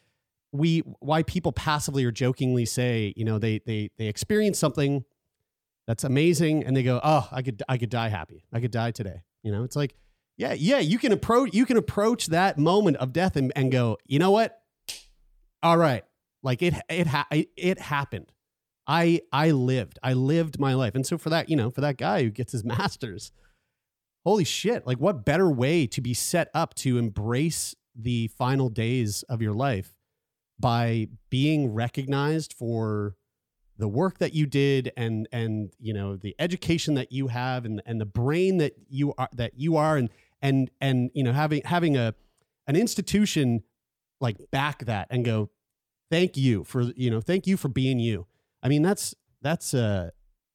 [0.53, 5.05] we why people passively or jokingly say, you know, they they they experience something
[5.87, 8.45] that's amazing and they go, "Oh, I could I could die happy.
[8.53, 9.95] I could die today." You know, it's like,
[10.37, 13.99] yeah, yeah, you can approach you can approach that moment of death and, and go,
[14.07, 14.61] "You know what?
[15.63, 16.05] All right.
[16.43, 18.33] Like it it ha- it happened.
[18.87, 19.99] I I lived.
[20.03, 20.95] I lived my life.
[20.95, 23.33] And so for that, you know, for that guy who gets his masters,
[24.25, 29.23] holy shit, like what better way to be set up to embrace the final days
[29.25, 29.96] of your life
[30.59, 33.17] by being recognized for
[33.79, 37.83] the work that you did and and you know the education that you have and
[37.85, 40.09] and the brain that you are that you are and
[40.41, 42.15] and and you know having having a
[42.67, 43.63] an institution
[44.21, 45.51] like back that and go
[46.11, 48.27] thank you for you know thank you for being you.
[48.63, 50.11] I mean that's that's uh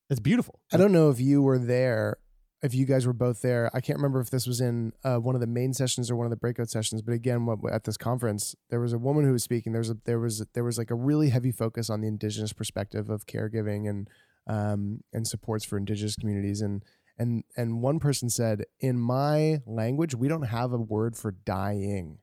[0.09, 0.59] that's beautiful.
[0.73, 2.17] I don't know if you were there,
[2.63, 3.71] if you guys were both there.
[3.73, 6.25] I can't remember if this was in uh, one of the main sessions or one
[6.25, 7.01] of the breakout sessions.
[7.01, 9.71] But again, what, at this conference, there was a woman who was speaking.
[9.71, 12.53] There was a, there was there was like a really heavy focus on the indigenous
[12.53, 14.09] perspective of caregiving and
[14.47, 16.61] um, and supports for indigenous communities.
[16.61, 16.83] And
[17.17, 22.19] and and one person said, in my language, we don't have a word for dying.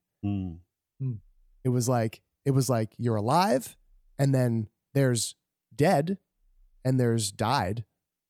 [1.65, 3.77] It was like it was like you're alive,
[4.19, 5.35] and then there's
[5.75, 6.19] dead,
[6.85, 7.85] and there's died,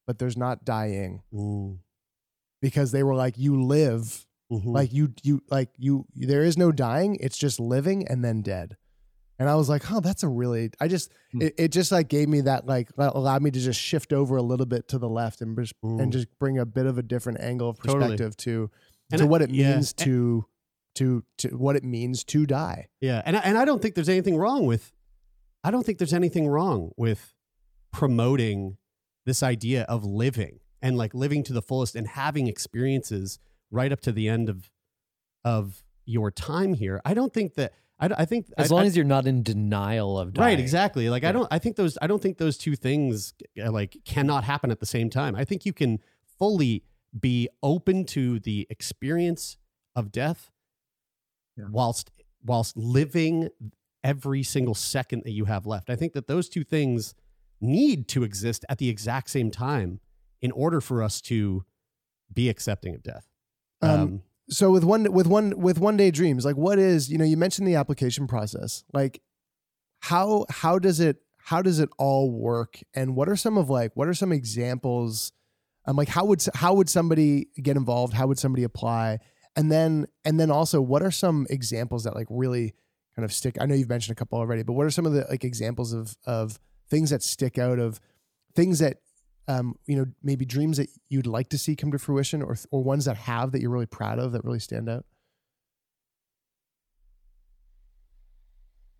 [0.06, 1.22] but there's not dying
[2.60, 4.68] because they were like you live, Mm-hmm.
[4.70, 6.06] like you you like you.
[6.14, 7.18] There is no dying.
[7.20, 8.78] It's just living and then dead.
[9.38, 10.70] And I was like, oh, that's a really.
[10.80, 11.42] I just Hmm.
[11.42, 14.42] it, it just like gave me that like allowed me to just shift over a
[14.42, 16.00] little bit to the left and just Mm.
[16.02, 18.00] and just bring a bit of a different angle of Totally.
[18.16, 18.70] perspective to
[19.12, 19.74] And to I- what it yeah.
[19.74, 20.46] means to
[20.94, 22.88] to to what it means to die.
[23.02, 24.92] Yeah, and I, and I don't think there's anything wrong with
[25.62, 27.34] I don't think there's anything wrong with
[27.92, 28.78] promoting
[29.26, 33.38] this idea of living and like living to the fullest and having experiences
[33.70, 34.70] right up to the end of
[35.44, 37.00] of your time here.
[37.04, 39.42] I don't think that I, I think As I- long I- as you're not in
[39.42, 40.46] denial of dying.
[40.56, 41.10] Right, exactly.
[41.10, 44.44] Like I don't I think those I don't think those two things uh, like cannot
[44.44, 45.34] happen at the same time.
[45.36, 45.98] I think you can
[46.38, 46.84] fully
[47.18, 49.56] be open to the experience
[49.96, 50.50] of death
[51.56, 52.10] whilst
[52.44, 53.48] whilst living
[54.04, 55.90] every single second that you have left.
[55.90, 57.14] I think that those two things
[57.60, 59.98] need to exist at the exact same time
[60.40, 61.64] in order for us to
[62.32, 63.28] be accepting of death.
[63.80, 67.36] Um, so with one with one with Oneday Dreams, like what is you know you
[67.36, 69.20] mentioned the application process, like
[70.00, 73.92] how how does it how does it all work, and what are some of like
[73.94, 75.32] what are some examples?
[75.86, 78.14] I'm like how would how would somebody get involved?
[78.14, 79.18] How would somebody apply?
[79.54, 82.74] And then and then also what are some examples that like really
[83.14, 83.56] kind of stick?
[83.60, 85.92] I know you've mentioned a couple already, but what are some of the like examples
[85.92, 86.58] of of
[86.88, 88.00] things that stick out of
[88.54, 88.98] things that
[89.48, 92.82] um, you know, maybe dreams that you'd like to see come to fruition, or or
[92.82, 95.04] ones that have that you're really proud of that really stand out?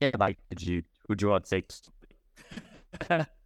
[0.01, 3.27] Yeah, like, did you, would you want to take?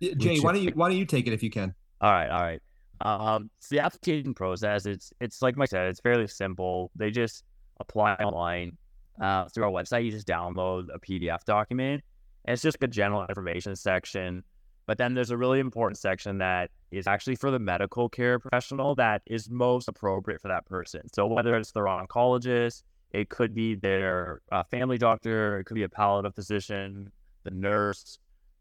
[0.00, 1.74] Yeah, Jay, why don't you why don't you take it if you can?
[2.00, 2.60] All right, all right.
[3.00, 6.90] Um, so the application process, it's it's like Mike said, it's fairly simple.
[6.96, 7.44] They just
[7.80, 8.76] apply online
[9.20, 10.04] uh, through our website.
[10.04, 12.02] You just download a PDF document,
[12.44, 14.42] and it's just a general information section.
[14.86, 18.94] But then there's a really important section that is actually for the medical care professional
[18.96, 21.02] that is most appropriate for that person.
[21.12, 22.82] So whether it's their oncologist,
[23.12, 27.10] it could be their uh, family doctor, it could be a palliative physician,
[27.44, 28.18] the nurse.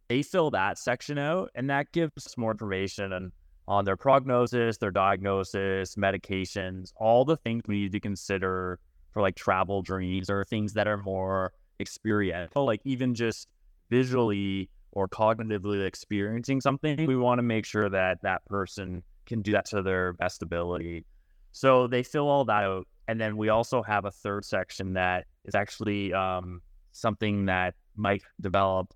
[0.09, 3.31] They fill that section out, and that gives more information on,
[3.67, 8.79] on their prognosis, their diagnosis, medications, all the things we need to consider
[9.11, 13.47] for like travel dreams or things that are more experiential, like even just
[13.89, 17.05] visually or cognitively experiencing something.
[17.05, 21.05] We want to make sure that that person can do that to their best ability.
[21.51, 22.87] So they fill all that out.
[23.07, 28.23] And then we also have a third section that is actually um, something that Mike
[28.39, 28.95] developed,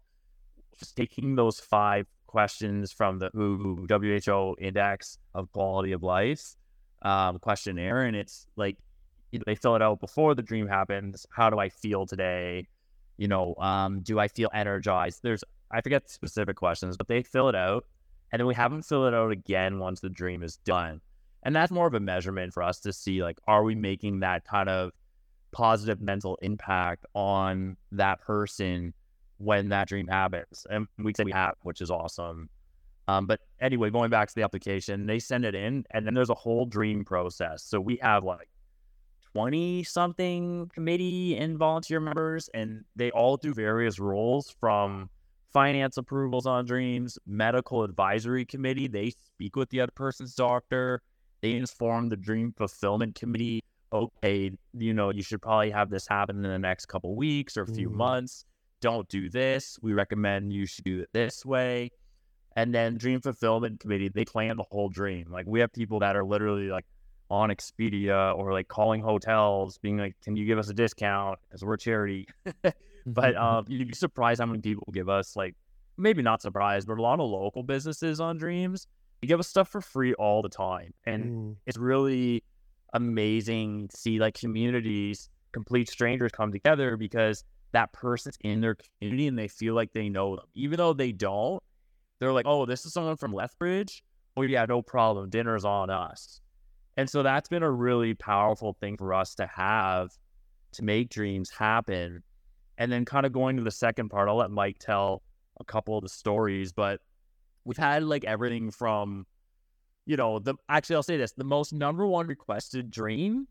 [0.80, 6.56] just taking those five questions from the WHO Index of Quality of Life
[7.02, 8.04] um, questionnaire.
[8.04, 8.78] And it's like,
[9.46, 11.26] they fill it out before the dream happens.
[11.32, 12.68] How do I feel today?
[13.18, 15.20] You know, um, do I feel energized?
[15.22, 17.86] There's, I forget specific questions, but they fill it out.
[18.32, 21.02] And then we have them fill it out again once the dream is done.
[21.44, 24.46] And that's more of a measurement for us to see, like, are we making that
[24.46, 24.92] kind of
[25.52, 28.94] positive mental impact on that person
[29.38, 30.68] when that dream happens?
[30.70, 32.50] And we say we have, which is awesome.
[33.08, 36.30] Um, but anyway, going back to the application, they send it in, and then there's
[36.30, 37.64] a whole dream process.
[37.64, 38.50] So we have like
[39.32, 45.10] 20 something committee and volunteer members, and they all do various roles from
[45.58, 48.88] finance approvals on dreams, medical advisory committee.
[48.88, 51.02] They speak with the other person's doctor.
[51.42, 53.64] They inform the dream fulfillment committee.
[53.92, 57.64] Okay, you know, you should probably have this happen in the next couple weeks or
[57.64, 57.96] a few Mhm.
[57.96, 58.46] months.
[58.82, 59.80] Don't do this.
[59.82, 61.90] We recommend you should do it this way.
[62.56, 65.32] And then dream fulfillment committee, they plan the whole dream.
[65.32, 66.86] Like we have people that are literally like
[67.32, 71.64] on Expedia or like calling hotels, being like, "Can you give us a discount?" Because
[71.66, 72.28] we're a charity.
[73.08, 75.56] but um, you'd be surprised how many people give us like,
[75.98, 78.88] maybe not surprised, but a lot of local businesses on Dreams,
[79.22, 81.24] you give us stuff for free all the time, and
[81.66, 82.44] it's really
[82.94, 89.28] amazing to see like communities, complete strangers come together because that person's in their community
[89.28, 91.62] and they feel like they know them, even though they don't.
[92.20, 94.04] They're like, "Oh, this is someone from Lethbridge."
[94.36, 95.30] Oh yeah, no problem.
[95.30, 96.42] Dinner's on us.
[96.96, 100.10] And so that's been a really powerful thing for us to have
[100.74, 102.24] to make dreams happen.
[102.78, 105.24] And then kind of going to the second part, I'll let Mike tell
[105.60, 107.02] a couple of the stories, but
[107.66, 109.26] we've had like everything from,
[110.06, 113.48] you know, the actually I'll say this, the most number one requested dream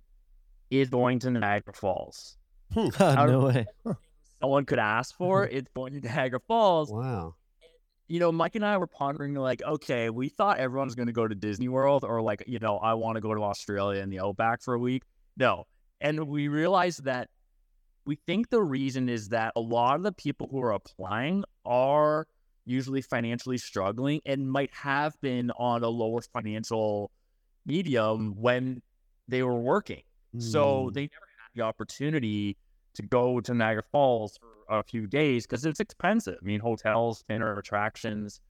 [0.70, 2.37] is going to Niagara Falls.
[2.72, 2.89] Hmm.
[3.01, 3.66] Oh, Out no of way.
[4.41, 6.91] Someone could ask for it's going to Niagara Falls.
[6.91, 7.35] Wow.
[8.09, 11.27] You know, Mike and I were pondering like, okay, we thought everyone's going to go
[11.27, 14.20] to Disney World or like, you know, I want to go to Australia in the
[14.20, 15.03] Outback for a week.
[15.37, 15.64] No.
[16.01, 17.29] And we realized that
[18.07, 22.26] we think the reason is that a lot of the people who are applying are
[22.64, 27.11] usually financially struggling and might have been on a lower financial
[27.64, 28.80] medium when
[29.28, 30.02] they were working.
[30.38, 30.94] So Mm.
[30.94, 32.57] they never had the opportunity
[32.94, 36.38] to go to Niagara Falls for a few days because it's expensive.
[36.40, 38.40] I mean, hotels, dinner, attractions.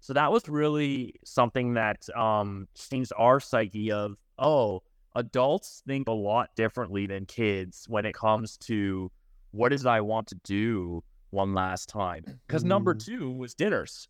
[0.00, 4.82] So that was really something that um, changed our psyche of, oh,
[5.16, 9.10] adults think a lot differently than kids when it comes to
[9.50, 12.24] what is I want to do one last time.
[12.46, 13.04] Because number mm.
[13.04, 14.08] two was dinners.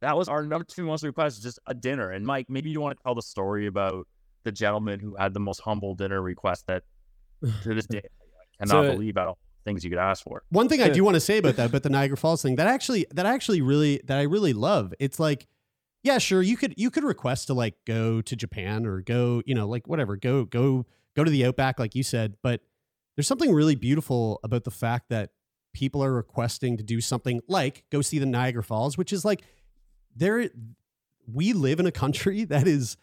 [0.00, 2.10] That was our number two most requested, just a dinner.
[2.10, 4.06] And Mike, maybe you want to tell the story about
[4.44, 6.84] the gentleman who had the most humble dinner request that
[7.62, 10.44] to this day I cannot So- believe out of all things you could ask for.
[10.50, 12.68] One thing I do want to say about that, but the Niagara Falls thing, that
[12.68, 14.94] actually that actually really that I really love.
[15.00, 15.48] It's like,
[16.02, 19.54] yeah, sure, you could you could request to like go to Japan or go, you
[19.54, 20.86] know, like whatever, go go
[21.16, 22.36] go to the outback, like you said.
[22.42, 22.60] But
[23.16, 25.30] there's something really beautiful about the fact that
[25.74, 29.42] people are requesting to do something like go see the Niagara Falls, which is like
[30.14, 30.48] there
[31.30, 32.96] we live in a country that is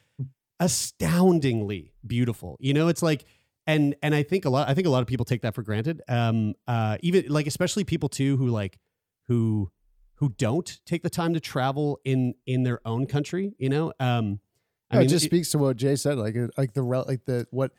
[0.59, 2.57] astoundingly beautiful.
[2.59, 3.25] You know, it's like
[3.67, 5.61] and and I think a lot I think a lot of people take that for
[5.61, 6.01] granted.
[6.07, 8.79] Um uh even like especially people too who like
[9.27, 9.71] who
[10.15, 13.93] who don't take the time to travel in in their own country, you know?
[13.99, 14.39] Um
[14.91, 16.17] I No, mean it just it- speaks to what Jay said.
[16.17, 17.71] Like, uh, like the rel- like the what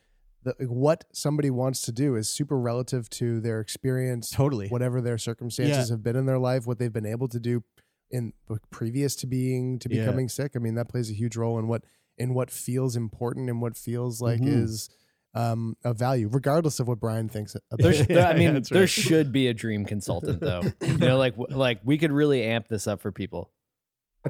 [0.43, 5.17] the what somebody wants to do is super relative to their experience, totally, whatever their
[5.19, 5.95] circumstances Yeah.
[5.95, 7.63] have been in their life, what they've been able to do
[8.11, 8.33] in
[8.71, 10.05] previous to being to Yeah.
[10.05, 10.53] becoming sick.
[10.55, 11.85] I mean, that plays a huge role in what
[12.19, 14.63] in what feels important and what feels like Mhm.
[14.65, 14.89] is
[15.35, 17.55] um, of value, regardless of what Brian thinks.
[17.55, 18.09] About There, sh- it.
[18.09, 18.89] there- I mean, that's there right.
[18.89, 20.63] should be a dream consultant though.
[20.81, 23.51] you know, like like we could really amp this up for people.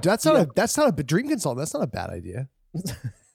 [0.02, 1.60] that's not a that's not a dream consultant.
[1.60, 2.48] That's not a bad idea.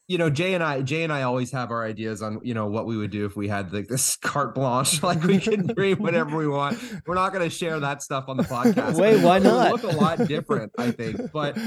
[0.09, 2.65] you know jay and i jay and i always have our ideas on you know
[2.65, 5.01] what we would do if we had like this carte blanche.
[5.09, 6.77] Like we can dream whatever we want.
[7.05, 8.95] We're not going to share that stuff on the podcast.
[8.95, 9.71] Wait, why It would not?
[9.71, 11.31] look a lot different i think.
[11.31, 11.57] But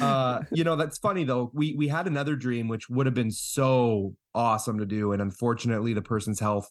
[0.00, 1.50] uh you know that's funny though.
[1.52, 5.92] We we had another dream which would have been so awesome to do and unfortunately
[5.92, 6.70] the person's health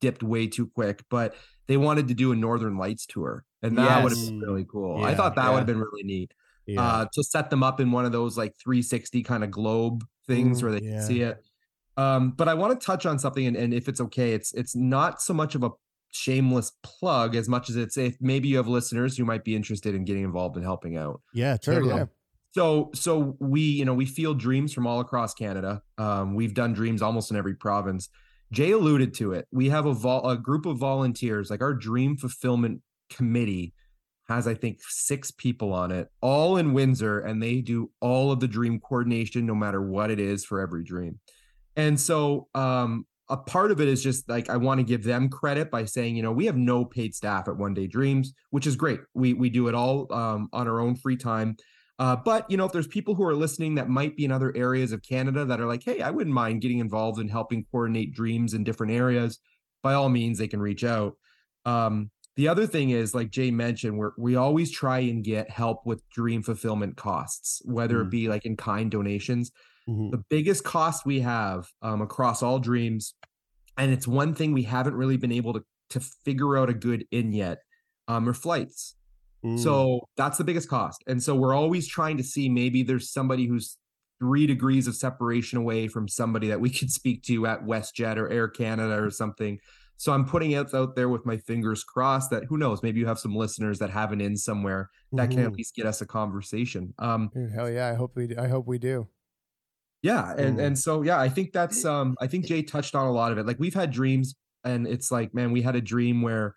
[0.00, 1.34] dipped way too quick but
[1.66, 5.04] they wanted to do a northern lights tour and that would have been really cool.
[5.04, 5.50] I thought that yeah.
[5.50, 6.32] would have been really neat.
[6.66, 6.80] Yeah.
[6.80, 10.60] uh, to set them up in one of those like 360 kind of globe things
[10.60, 10.90] Mm, where they yeah.
[10.98, 11.44] can see it.
[11.96, 14.74] Um, but I want to touch on something, and, and if it's okay, it's it's
[14.74, 15.70] not so much of a
[16.10, 19.94] shameless plug as much as it's if maybe you have listeners who might be interested
[19.94, 21.20] in getting involved and helping out.
[21.34, 21.94] yeah, totally.
[21.94, 22.04] yeah.
[22.54, 25.82] So so we you know we field dreams from all across Canada.
[25.98, 28.08] Um, we've done dreams almost in every province.
[28.52, 29.46] Jay alluded to it.
[29.50, 33.72] We have a vol- a group of volunteers, like our dream fulfillment committee
[34.28, 38.40] has I think six people on it, all in Windsor, and they do all of
[38.40, 41.18] the dream coordination, no matter what it is for every dream.
[41.76, 45.30] And so um a part of it is just like I want to give them
[45.30, 48.76] credit by saying, you know, we have no paid staff at Oneday Dreams, which is
[48.76, 49.00] great.
[49.14, 51.56] We we do it all um, on our own free time.
[51.98, 54.52] Uh, but you know, if there's people who are listening that might be in other
[54.54, 58.12] areas of Canada that are like, hey, I wouldn't mind getting involved in helping coordinate
[58.12, 59.38] dreams in different areas,
[59.82, 61.16] by all means, they can reach out.
[61.64, 65.84] Um, the other thing is, like Jay mentioned, we we always try and get help
[65.84, 68.02] with dream fulfillment costs, whether Mm.
[68.06, 69.50] it be like in kind donations.
[69.88, 70.10] Mhm.
[70.12, 73.14] The biggest cost we have um, across all dreams,
[73.76, 77.04] and it's one thing we haven't really been able to to figure out a good
[77.10, 77.58] in yet,
[78.08, 78.94] um, are flights.
[79.44, 79.58] Mm.
[79.58, 81.02] So that's the biggest cost.
[81.06, 83.76] And so we're always trying to see maybe there's somebody who's
[84.18, 88.30] three degrees of separation away from somebody that we could speak to at WestJet or
[88.30, 89.58] Air Canada or something.
[90.02, 93.06] So I'm putting it out there with my fingers crossed that who knows, maybe you
[93.06, 95.56] have some listeners that have an in somewhere that can at Mhm.
[95.58, 96.92] least get us a conversation.
[96.98, 97.86] Um, Dude, hell yeah!
[97.86, 98.34] I hope we do.
[98.36, 99.06] I hope we do.
[100.02, 100.66] yeah, and Mm.
[100.66, 103.38] and so yeah, I think that's um I think Jay touched on a lot of
[103.38, 103.46] it.
[103.46, 104.34] Like we've had dreams
[104.64, 106.56] and it's like, man, we had a dream where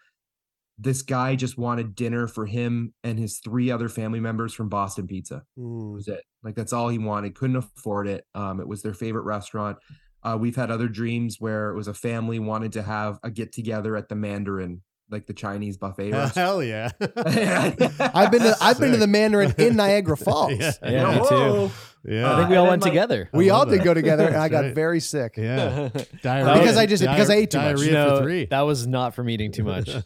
[0.79, 5.05] this guy just wanted dinner for him and his three other family members from Boston
[5.05, 5.43] Pizza.
[5.55, 5.93] Mm.
[5.93, 6.23] was it.
[6.41, 7.35] Like that's all he wanted.
[7.35, 8.25] Couldn't afford it.
[8.33, 9.77] Um, it was their favorite restaurant.
[10.25, 13.51] Uh, we've had other dreams where it was a family wanted to have a get
[13.53, 16.33] together at the Mandarin, like the Chinese buffet restaurant.
[16.35, 16.89] Hell yeah.
[16.99, 20.59] I've been to I've been to the Mandarin in Niagara Falls.
[20.59, 20.71] Yeah.
[20.83, 21.67] Yeah, me Whoa.
[21.67, 21.73] too.
[22.07, 22.33] Yeah.
[22.33, 23.29] I think we all went like- together.
[23.33, 23.83] We all love did that.
[23.85, 24.75] go together, and I got right.
[24.75, 25.35] very sick.
[25.37, 25.89] Yeah.
[25.93, 26.53] That Diarrhea.
[26.59, 27.77] Because I just- because I ate too much.
[27.77, 28.45] Diarrhea No, for three.
[28.45, 29.87] that was not from eating too much.
[29.89, 30.05] Might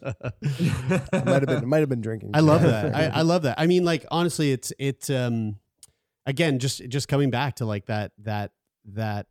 [1.12, 2.30] have been might have been drinking.
[2.34, 2.94] I love that.
[2.94, 3.58] I, I love that.
[3.58, 5.56] I mean, like honestly, it's it's um
[6.26, 8.52] again just just coming back to like that that
[8.92, 9.26] that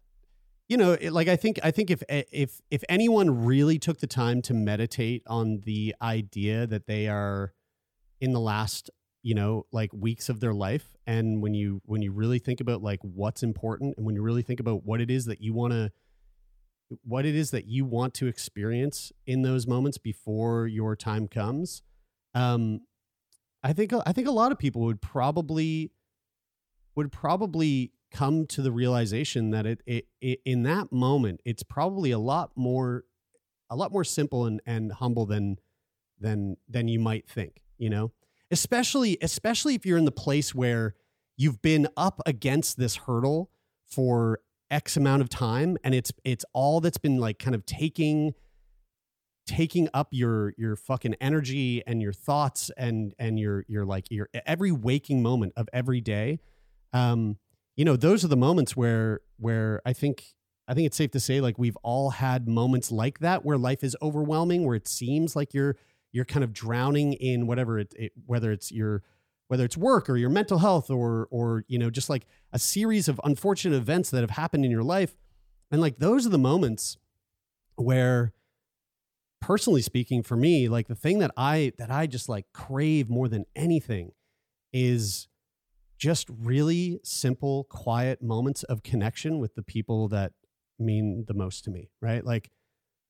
[0.70, 4.08] you know it, like I think I think if if if anyone really took the
[4.08, 7.54] time to meditate on the idea that they are
[8.22, 8.90] in the last
[9.24, 12.82] you know like weeks of their life and when you when you really think about
[12.82, 15.74] like what's important and when you really think about what it is that you want
[15.74, 15.92] to
[17.04, 21.82] what it is that you want to experience in those moments before your time comes
[22.36, 22.80] um
[23.64, 25.92] i think i think a lot of people would probably
[26.96, 32.12] would probably come to the realization that it, it, it in that moment it's probably
[32.12, 33.04] a lot more
[33.70, 35.58] a lot more simple and, and humble than
[36.20, 38.12] than than you might think you know?
[38.52, 40.96] Especially especially if you're in the place where
[41.38, 43.50] you've been up against this hurdle
[43.88, 44.40] for
[44.70, 48.34] x amount of time and it's it's all that's been like kind of taking
[49.48, 54.30] taking up your your fucking energy and your thoughts and and your your like your
[54.46, 56.40] every waking moment of every day
[56.94, 57.38] um
[57.76, 60.36] you know those are the moments where where i think
[60.68, 63.84] i think it's safe to say like we've all had moments like that where life
[63.84, 65.76] is overwhelming where it seems like you're
[66.12, 69.04] you're kind of drowning in whatever it, it whether it's your
[69.50, 73.08] whether it's work or your mental health or or you know just like a series
[73.08, 75.18] of unfortunate events that have happened in your life.
[75.72, 76.98] And like those are the moments
[77.76, 78.34] where
[79.42, 83.30] personally speaking for me like the thing that i that i just like crave more
[83.30, 84.12] than anything
[84.74, 85.30] is
[86.00, 90.32] just really simple quiet moments of connection with the people that
[90.80, 92.50] mean the most to me right like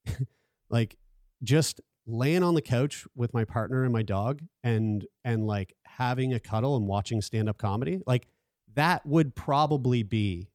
[0.69, 0.97] like
[1.43, 6.33] just laying on the couch with my partner and my dog and and like having
[6.33, 8.27] a cuddle and watching stand up comedy like
[8.73, 10.49] that would probably be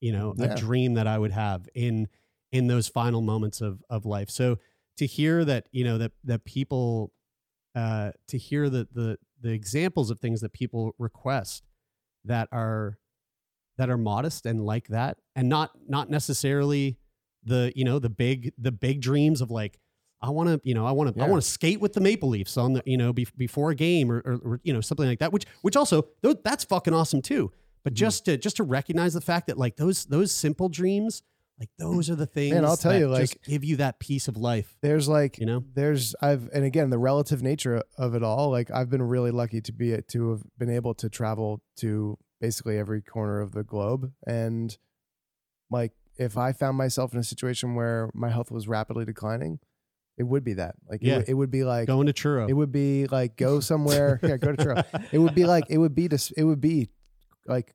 [0.00, 0.52] you know Yeah.
[0.52, 2.08] a dream that i would have in
[2.52, 4.58] in those final moments of of life so
[4.98, 7.12] to hear that you know that that people
[7.74, 11.64] uh to hear the the the examples of things that people request
[12.24, 12.98] that are
[13.76, 16.98] that are modest and like that and not not necessarily
[17.44, 19.78] the you know the big the big dreams of like
[20.20, 22.28] I want to you know I want to I want to skate with the Maple
[22.28, 25.06] Leafs on the you know be, before a game or, or, or you know something
[25.06, 26.08] like that which which also
[26.42, 27.52] that's fucking awesome too.
[27.84, 27.96] But Mm-hmm.
[27.96, 31.22] just to just to recognize the fact that like those those simple dreams
[31.58, 33.98] like those are the things And I'll tell that you, just like- give you that
[33.98, 34.76] piece of life.
[34.82, 35.64] there's like You know?
[35.74, 39.60] there's I've and again the relative nature of it all like I've been really lucky
[39.62, 44.12] to be to have been able to travel to basically every corner of the globe
[44.26, 44.76] and
[45.70, 49.58] like if I found myself in a situation where my health was rapidly declining
[50.16, 51.16] it would be that like it, Yeah.
[51.18, 52.48] would, it would be like Going to churro.
[52.48, 55.78] it would be like go somewhere yeah go to churro it would be like it
[55.78, 56.88] would be just it would be
[57.46, 57.74] like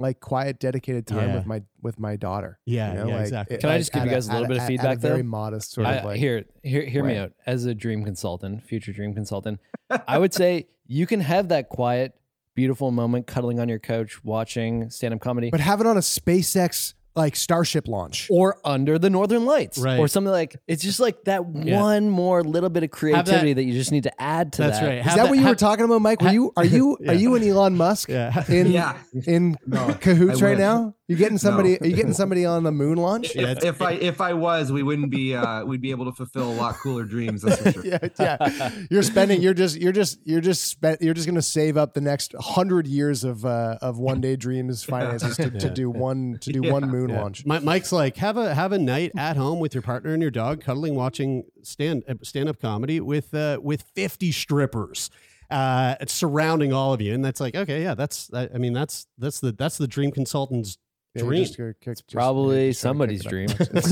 [0.00, 1.34] like quiet dedicated time Yeah.
[1.36, 3.06] with my with my daughter Yeah, you know?
[3.08, 3.56] yeah, like, exactly.
[3.56, 4.96] it- Can I just give at you guys a little at bit of at feedback,
[4.96, 5.28] a very though?
[5.28, 7.18] modest sort I- of like here, here, hear me way.
[7.20, 7.32] out.
[7.46, 9.60] As a dream consultant, future dream consultant,
[10.08, 12.14] I would say you can have that quiet,
[12.54, 16.94] beautiful moment, cuddling on your couch, watching stand-up comedy, but have it on a SpaceX
[17.16, 18.28] like Starship launch.
[18.30, 19.98] or under the northern lights, Right.
[19.98, 20.56] or something like.
[20.68, 21.80] It's just like that Yeah.
[21.82, 24.86] one more little bit of creativity that, you just need to add to That's that.
[24.86, 24.98] right.
[24.98, 26.20] Is Have that what you were talking about, Mike?
[26.20, 27.10] Were ha- you are you Yeah.
[27.12, 28.44] are you and Elon Musk Yeah.
[28.48, 28.94] in Yeah.
[29.26, 30.94] in No, cahoots right now?
[31.10, 31.70] You getting somebody?
[31.72, 31.78] No.
[31.80, 33.34] Are you getting somebody on the moon launch?
[33.34, 36.12] Yeah, If, if I if I was, we wouldn't be uh we'd be able to
[36.12, 37.42] fulfill a lot cooler dreams.
[37.42, 37.84] That's for sure.
[37.84, 38.70] yeah, yeah.
[38.90, 39.42] You're spending.
[39.42, 39.76] You're just.
[39.76, 40.20] You're just.
[40.24, 40.68] You're just.
[40.68, 44.38] Spent, you're just going to save up the next hundred years of uh, of Oneday
[44.38, 45.74] Dreams finances to, to Yeah.
[45.74, 46.70] do one to do Yeah.
[46.72, 47.22] one moon Yeah.
[47.22, 47.44] launch.
[47.44, 50.30] Mi- Mike's like have a have a night at home with your partner and your
[50.30, 55.10] dog, cuddling, watching stand stand up comedy with uh, with fifty strippers
[55.50, 59.08] uh, surrounding all of you, and that's like okay, yeah, that's I I mean that's
[59.18, 60.78] that's the that's the dream consultant's
[61.14, 61.42] Yeah, dream.
[61.44, 63.48] just gonna kick- just- Probably just somebody's dream.
[63.60, 63.90] It's,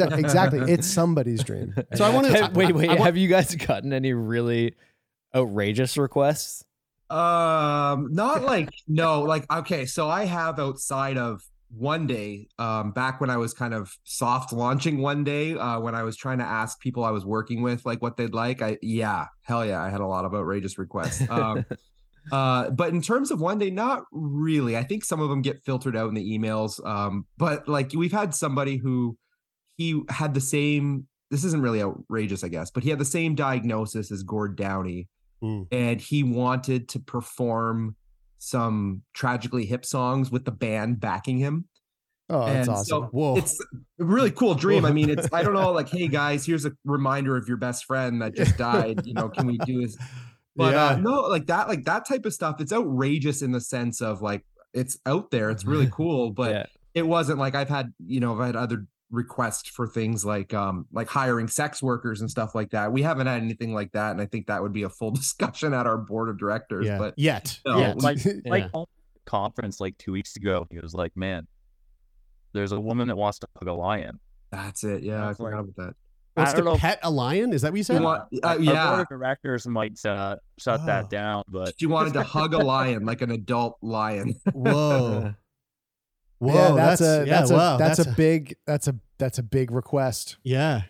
[0.00, 0.60] a- exactly.
[0.72, 1.74] It's somebody's dream.
[1.94, 2.90] So I want to Have- wait, wait.
[2.98, 4.74] have you guys gotten any really
[5.34, 6.64] outrageous requests?
[7.10, 9.86] Um, not like no, like okay.
[9.86, 11.42] So I have outside of
[11.76, 16.16] Oneday, um, back when I was kind of soft launching Oneday, uh, when I was
[16.16, 18.60] trying to ask people I was working with like what they'd like.
[18.62, 21.28] I yeah, hell yeah, I had a lot of outrageous requests.
[21.30, 21.64] Um,
[22.32, 24.76] uh, but in terms of Oneday, not really.
[24.76, 26.84] I think some of them get filtered out in the emails.
[26.86, 29.16] Um, but like we've had somebody who
[29.76, 31.06] he had the same.
[31.30, 35.08] This isn't really outrageous, I guess, but he had the same diagnosis as Gord Downie
[35.40, 35.68] Mm.
[35.70, 37.94] and he wanted to perform
[38.38, 41.66] some tragically hip songs with the band backing him.
[42.28, 42.84] Oh, that's and awesome.
[42.86, 43.36] so Whoa.
[43.36, 43.56] it's
[44.00, 44.84] a really cool dream.
[44.84, 47.84] I mean, it's I don't know, like, hey guys, here's a reminder of your best
[47.84, 49.06] friend that just died.
[49.06, 49.96] You know, can we do this?
[50.58, 52.60] But uh, no, like that, like that type of stuff.
[52.60, 54.44] It's outrageous in the sense of like
[54.74, 55.48] it's out there.
[55.50, 56.66] It's really cool, but yeah.
[56.94, 60.84] it wasn't like I've had, you know, I've had other requests for things like um
[60.92, 62.92] like hiring sex workers and stuff like that.
[62.92, 65.72] We haven't had anything like that, and I think that would be a full discussion
[65.72, 66.86] at our board of directors.
[66.86, 66.98] yeah.
[66.98, 68.02] But yet no, Yeah, Yet.
[68.02, 68.68] like like Yeah.
[68.74, 68.84] on
[69.24, 71.46] conference like two weeks ago, he was like, "Man,
[72.52, 74.18] there's a woman that wants to hug a lion."
[74.50, 75.02] that's it.
[75.02, 75.94] Yeah, I That's forgot like- about that.
[76.38, 76.78] Wants I to don't know.
[76.78, 77.52] pet a lion.
[77.52, 78.02] Is that what you You said?
[78.02, 79.00] want, uh, Our board yeah.
[79.00, 80.86] of directors might uh, shut Oh.
[80.86, 84.34] that down, but She wanted to hug a lion, like an adult lion.
[84.52, 85.34] Whoa.
[86.40, 89.42] Whoa, yeah, that's, a yeah, that's wow, a that's, a big that's a that's a
[89.42, 90.36] big request.
[90.44, 90.82] yeah.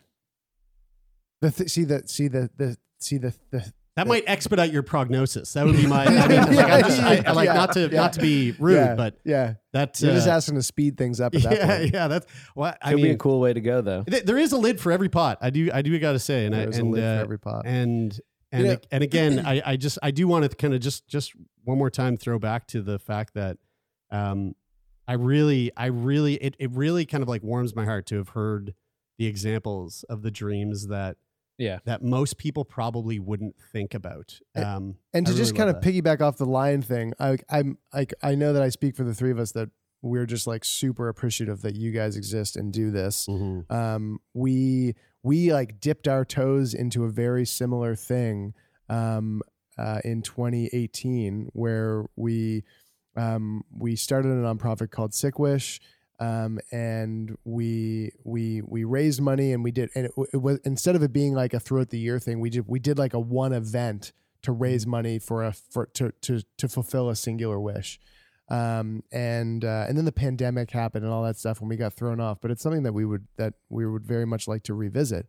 [1.40, 5.52] The th- see the see the the see the the That might expedite your prognosis.
[5.52, 6.04] That would be my.
[6.06, 7.86] I mean, like, I just, I, I like Yeah, not to yeah.
[8.00, 11.20] not to be rude, yeah, but yeah, that you're just uh, asking to speed things
[11.20, 11.92] up at that yeah, point.
[11.94, 12.08] yeah.
[12.08, 14.04] That's what I Could be a cool way to go, though.
[14.04, 15.38] th- There is a lid for every pot.
[15.42, 15.70] I do.
[15.72, 17.62] I do got to say, and I There's a and lid uh, for every pot.
[17.66, 18.20] and
[18.52, 21.06] and You know- and again, I I just I do want to kind of just
[21.08, 21.32] just
[21.64, 23.58] one more time throw back to the fact that
[24.10, 24.54] um
[25.06, 28.30] I really I really it it really kind of like warms my heart to have
[28.30, 28.74] heard
[29.18, 31.16] the examples of the dreams that
[31.58, 31.80] Yeah.
[31.84, 34.38] that most people probably wouldn't think about.
[34.56, 35.92] Um, And I to just really kind of that.
[35.92, 39.14] piggyback off the lion thing, I, I'm like I know that I speak for the
[39.14, 39.68] three of us that
[40.00, 43.26] we're just like super appreciative that you guys exist and do this.
[43.26, 43.70] Mhm.
[43.70, 44.94] Um, we
[45.24, 48.54] we like dipped our toes into a very similar thing
[48.88, 49.42] um,
[49.76, 52.62] uh, in 2018 where we
[53.16, 55.80] um, we started a nonprofit called Sick Wish.
[56.20, 60.96] Um, and we we we raised money and we did and it, it was instead
[60.96, 63.20] of it being like a throughout the year thing we did we did like a
[63.20, 64.12] one event
[64.42, 68.00] to raise money for a for to to to fulfill a singular wish
[68.50, 71.92] um, and uh, and then the pandemic happened and all that stuff when we got
[71.92, 72.38] thrown off.
[72.40, 75.26] But it's something that we would that we would very much like to revisit.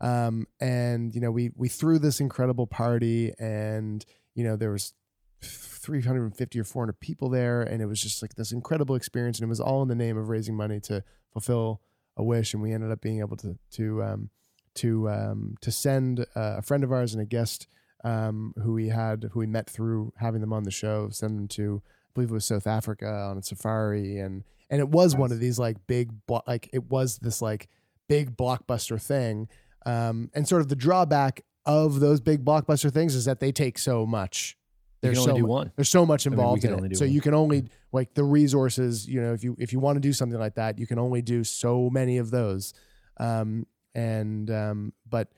[0.00, 4.94] Um, and you know, we we threw this incredible party, and you know, there was
[5.42, 9.48] 350 or 400 people there, and it was just like this incredible experience, and it
[9.48, 11.80] was all in the name of raising money to fulfill
[12.16, 12.54] a wish.
[12.54, 14.30] And we ended up being able to to um,
[14.74, 17.66] to um, to send uh, a friend of ours and a guest
[18.04, 21.48] um, who we had who we met through having them on the show, send them
[21.48, 25.30] to I believe it was South Africa on a safari, and and it was one
[25.30, 27.68] of these like big blo- like it was this like
[28.08, 29.48] big blockbuster thing
[29.86, 33.78] um and sort of the drawback of those big blockbuster things is that they take
[33.78, 34.56] so much
[35.02, 35.72] there's so do one.
[35.76, 37.12] there's so much I mean, involved in it so one.
[37.12, 40.12] you can only like the resources you know if you if you want to do
[40.12, 42.72] something like that you can only do so many of those
[43.18, 45.28] um and um but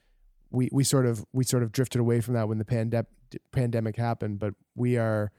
[0.50, 3.06] we we sort of we sort of drifted away from that when the pandemic
[3.52, 5.32] pandemic happened but we are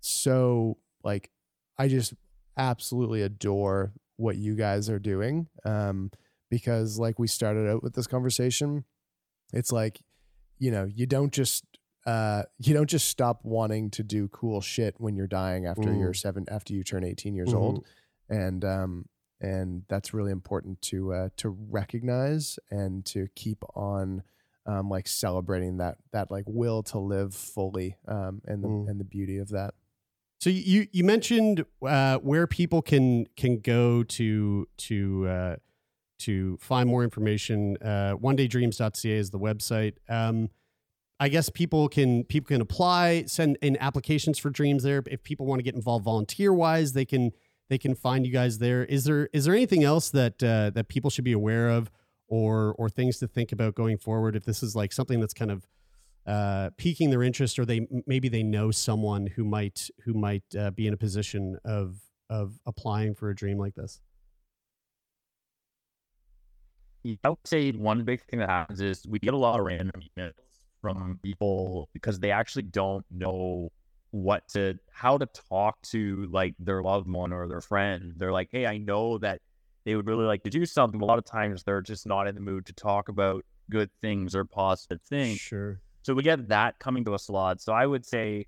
[0.00, 1.30] so like
[1.78, 2.12] i just
[2.56, 6.10] absolutely adore what you guys are doing um
[6.50, 8.84] because like we started out with this conversation
[9.54, 10.00] it's like
[10.58, 11.64] you know you don't just
[12.06, 16.00] uh you don't just stop wanting to do cool shit when you're dying after Mm.
[16.00, 17.84] you're seven after you turn 18 years old
[18.28, 19.06] and um
[19.40, 24.22] and that's really important to uh to recognize and to keep on
[24.66, 28.88] um like celebrating that that like will to live fully um and the Mm.
[28.88, 29.74] and the beauty of that
[30.40, 35.56] So you you mentioned uh, where people can can go to to uh,
[36.20, 37.76] to find more information.
[37.82, 39.94] Uh, OneDayDreams.ca is the website.
[40.08, 40.48] Um,
[41.22, 45.02] I guess people can people can apply, send in applications for dreams there.
[45.06, 47.32] If people want to get involved volunteer wise, they can
[47.68, 48.86] they can find you guys there.
[48.86, 51.90] Is there is there anything else that uh, that people should be aware of,
[52.26, 54.34] or or things to think about going forward?
[54.34, 55.66] If this is like something that's kind of
[56.26, 60.70] uh, piquing their interest, or they maybe they know someone who might who might uh,
[60.70, 61.98] be in a position of
[62.30, 64.00] of applying for a dream like this.
[67.24, 70.00] I would say one big thing that happens is we get a lot of random
[70.16, 70.32] emails
[70.80, 73.70] from people because they actually don't know
[74.12, 78.14] what to how to talk to like their loved one or their friend.
[78.16, 79.40] They're like, hey, I know that
[79.84, 81.00] they would really like to do something.
[81.00, 84.34] A lot of times they're just not in the mood to talk about good things
[84.34, 85.38] or positive things.
[85.38, 85.80] Sure.
[86.02, 87.60] So we get that coming to us a lot.
[87.60, 88.46] So I would say,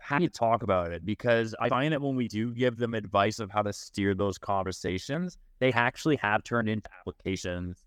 [0.00, 1.04] how do you talk about it?
[1.04, 4.38] Because I find that when we do give them advice of how to steer those
[4.38, 7.84] conversations, they actually have turned into applications.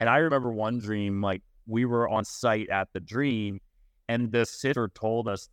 [0.00, 3.60] And I remember one dream, like we were on site at the dream,
[4.08, 5.48] and the sister told us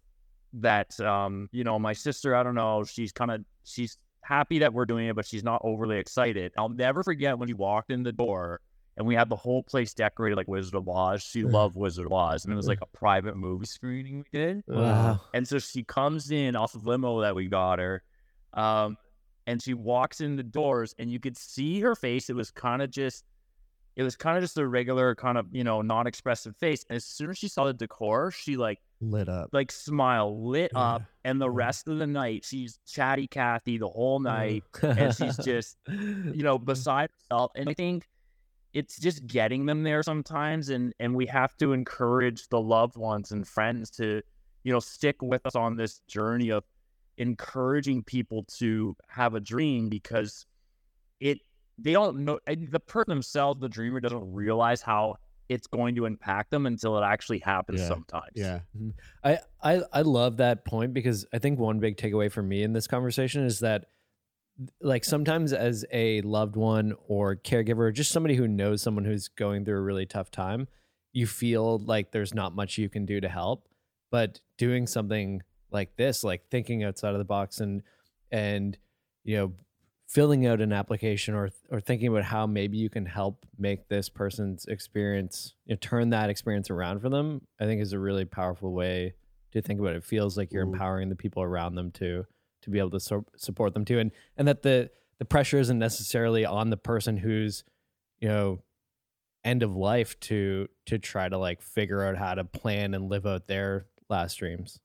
[0.54, 4.74] that, um, you know, my sister, I don't know, she's kind of, she's happy that
[4.74, 6.52] we're doing it, but she's not overly excited.
[6.58, 8.60] I'll never forget when she walked in the door
[8.98, 11.24] and we had the whole place decorated like Wizard of Oz.
[11.24, 14.64] She loved Wizard of Oz, and it was like a private movie screening we did.
[14.68, 15.22] Wow.
[15.34, 18.04] And so she comes in off of limo that we got her,
[18.54, 18.98] um,
[19.48, 22.30] and she walks in the doors, and you could see her face.
[22.30, 23.24] It was kind of just,
[24.02, 26.84] it was kind of just a regular kind of you know non-expressive face.
[26.90, 29.50] And as soon as she saw the decor, she like Lit up.
[29.52, 34.20] like smile lit up, and the rest of the night she's chatty Cathy the whole
[34.20, 37.52] night, and she's just you know beside herself.
[37.56, 38.08] And I think
[38.74, 43.32] it's just getting them there sometimes and and we have to encourage the loved ones
[43.32, 44.22] and friends to
[44.64, 46.64] you know stick with us on this journey of
[47.18, 50.46] encouraging people to have a dream because
[51.20, 51.40] it
[51.82, 55.16] they don't know and the person themselves the dreamer doesn't realize how
[55.50, 57.88] it's going to impact them until it actually happens Yeah.
[57.88, 58.60] sometimes Yeah.
[58.78, 58.94] Mhm.
[59.24, 62.74] I, I I love that point because I think one big takeaway for me in
[62.74, 63.86] this conversation is that
[64.80, 69.28] like sometimes as a loved one or caregiver, or just somebody who knows someone who's
[69.28, 70.68] going through a really tough time,
[71.14, 73.68] you feel like there's not much you can do to help.
[74.12, 77.82] But doing something like this, like thinking outside of the box and
[78.32, 78.78] and
[79.24, 79.54] you know
[80.12, 84.10] filling out an application or or thinking about how maybe you can help make this
[84.10, 88.26] person's experience you know, turn that experience around for them i think is a really
[88.26, 89.14] powerful way
[89.54, 90.74] to think about it, it feels like you're Mhm.
[90.74, 92.26] empowering the people around them to
[92.62, 94.90] to be able to so- support them too and and that the
[95.20, 97.64] the pressure isn't necessarily on the person who's
[98.20, 98.62] you know
[99.44, 103.26] end of life to to try to like figure out how to plan and live
[103.26, 104.80] out their last dreams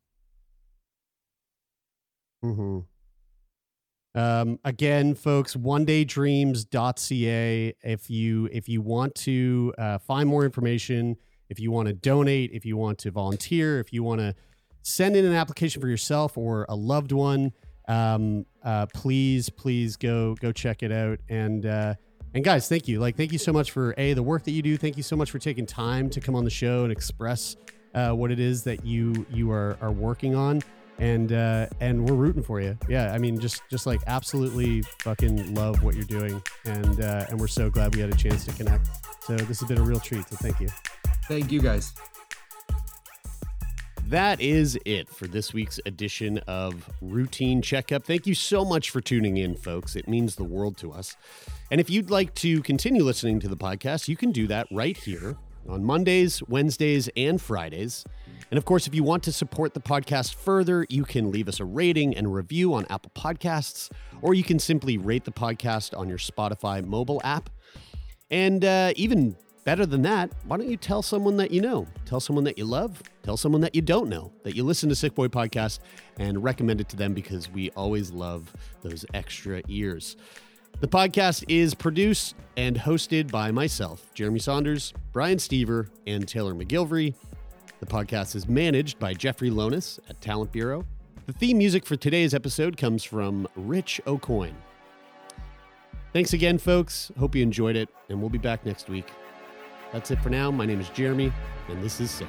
[2.44, 2.80] Mm-hmm.
[4.16, 7.74] Um, again, folks, onedaydreams.ca.
[7.82, 11.18] If you if you want to uh, find more information,
[11.50, 14.34] if you want to donate, if you want to volunteer, if you want to
[14.82, 17.52] send in an application for yourself or a loved one,
[17.88, 21.20] um, uh, please please go go check it out.
[21.28, 21.92] And uh,
[22.32, 23.00] and guys, thank you.
[23.00, 24.78] Like, thank you so much for a the work that you do.
[24.78, 27.56] Thank you so much for taking time to come on the show and express
[27.94, 30.62] uh, what it is that you you are are working on
[30.98, 32.76] and uh, and we're rooting for you.
[32.88, 37.38] Yeah, I mean, just just like absolutely fucking love what you're doing, and uh, and
[37.38, 38.88] we're so glad we had a chance to connect.
[39.24, 40.28] So this has been a real treat.
[40.28, 40.68] So thank you.
[41.28, 41.92] Thank you guys.
[44.08, 48.04] That is it for this week's edition of Routine Checkup.
[48.04, 49.96] Thank you so much for tuning in, folks.
[49.96, 51.16] It means the world to us.
[51.72, 54.96] And if you'd like to continue listening to the podcast, you can do that right
[54.96, 55.36] here
[55.68, 58.04] on Mondays, Wednesdays, and Fridays.
[58.50, 61.60] And of course, if you want to support the podcast further, you can leave us
[61.60, 63.90] a rating and review on Apple Podcasts,
[64.22, 67.50] or you can simply rate the podcast on your Spotify mobile app.
[68.30, 71.86] And uh, even better than that, why don't you tell someone that you know?
[72.04, 74.94] Tell someone that you love, tell someone that you don't know that you listen to
[74.94, 75.80] Sick Boy Podcast
[76.18, 80.16] and recommend it to them because we always love those extra ears.
[80.78, 87.14] The podcast is produced and hosted by myself, Jeremie Saunders, Brian Stever, and Taylor MacGillivary.
[87.78, 90.86] The podcast is managed by Jeffrey Lonis at Talent Bureau.
[91.26, 94.54] The theme music for today's episode comes from Rich Aucoin.
[96.14, 97.12] Thanks again, folks.
[97.18, 99.10] Hope you enjoyed it, and we'll be back next week.
[99.92, 100.50] That's it for now.
[100.50, 101.32] My name is Jeremie,
[101.68, 102.28] and this is Sick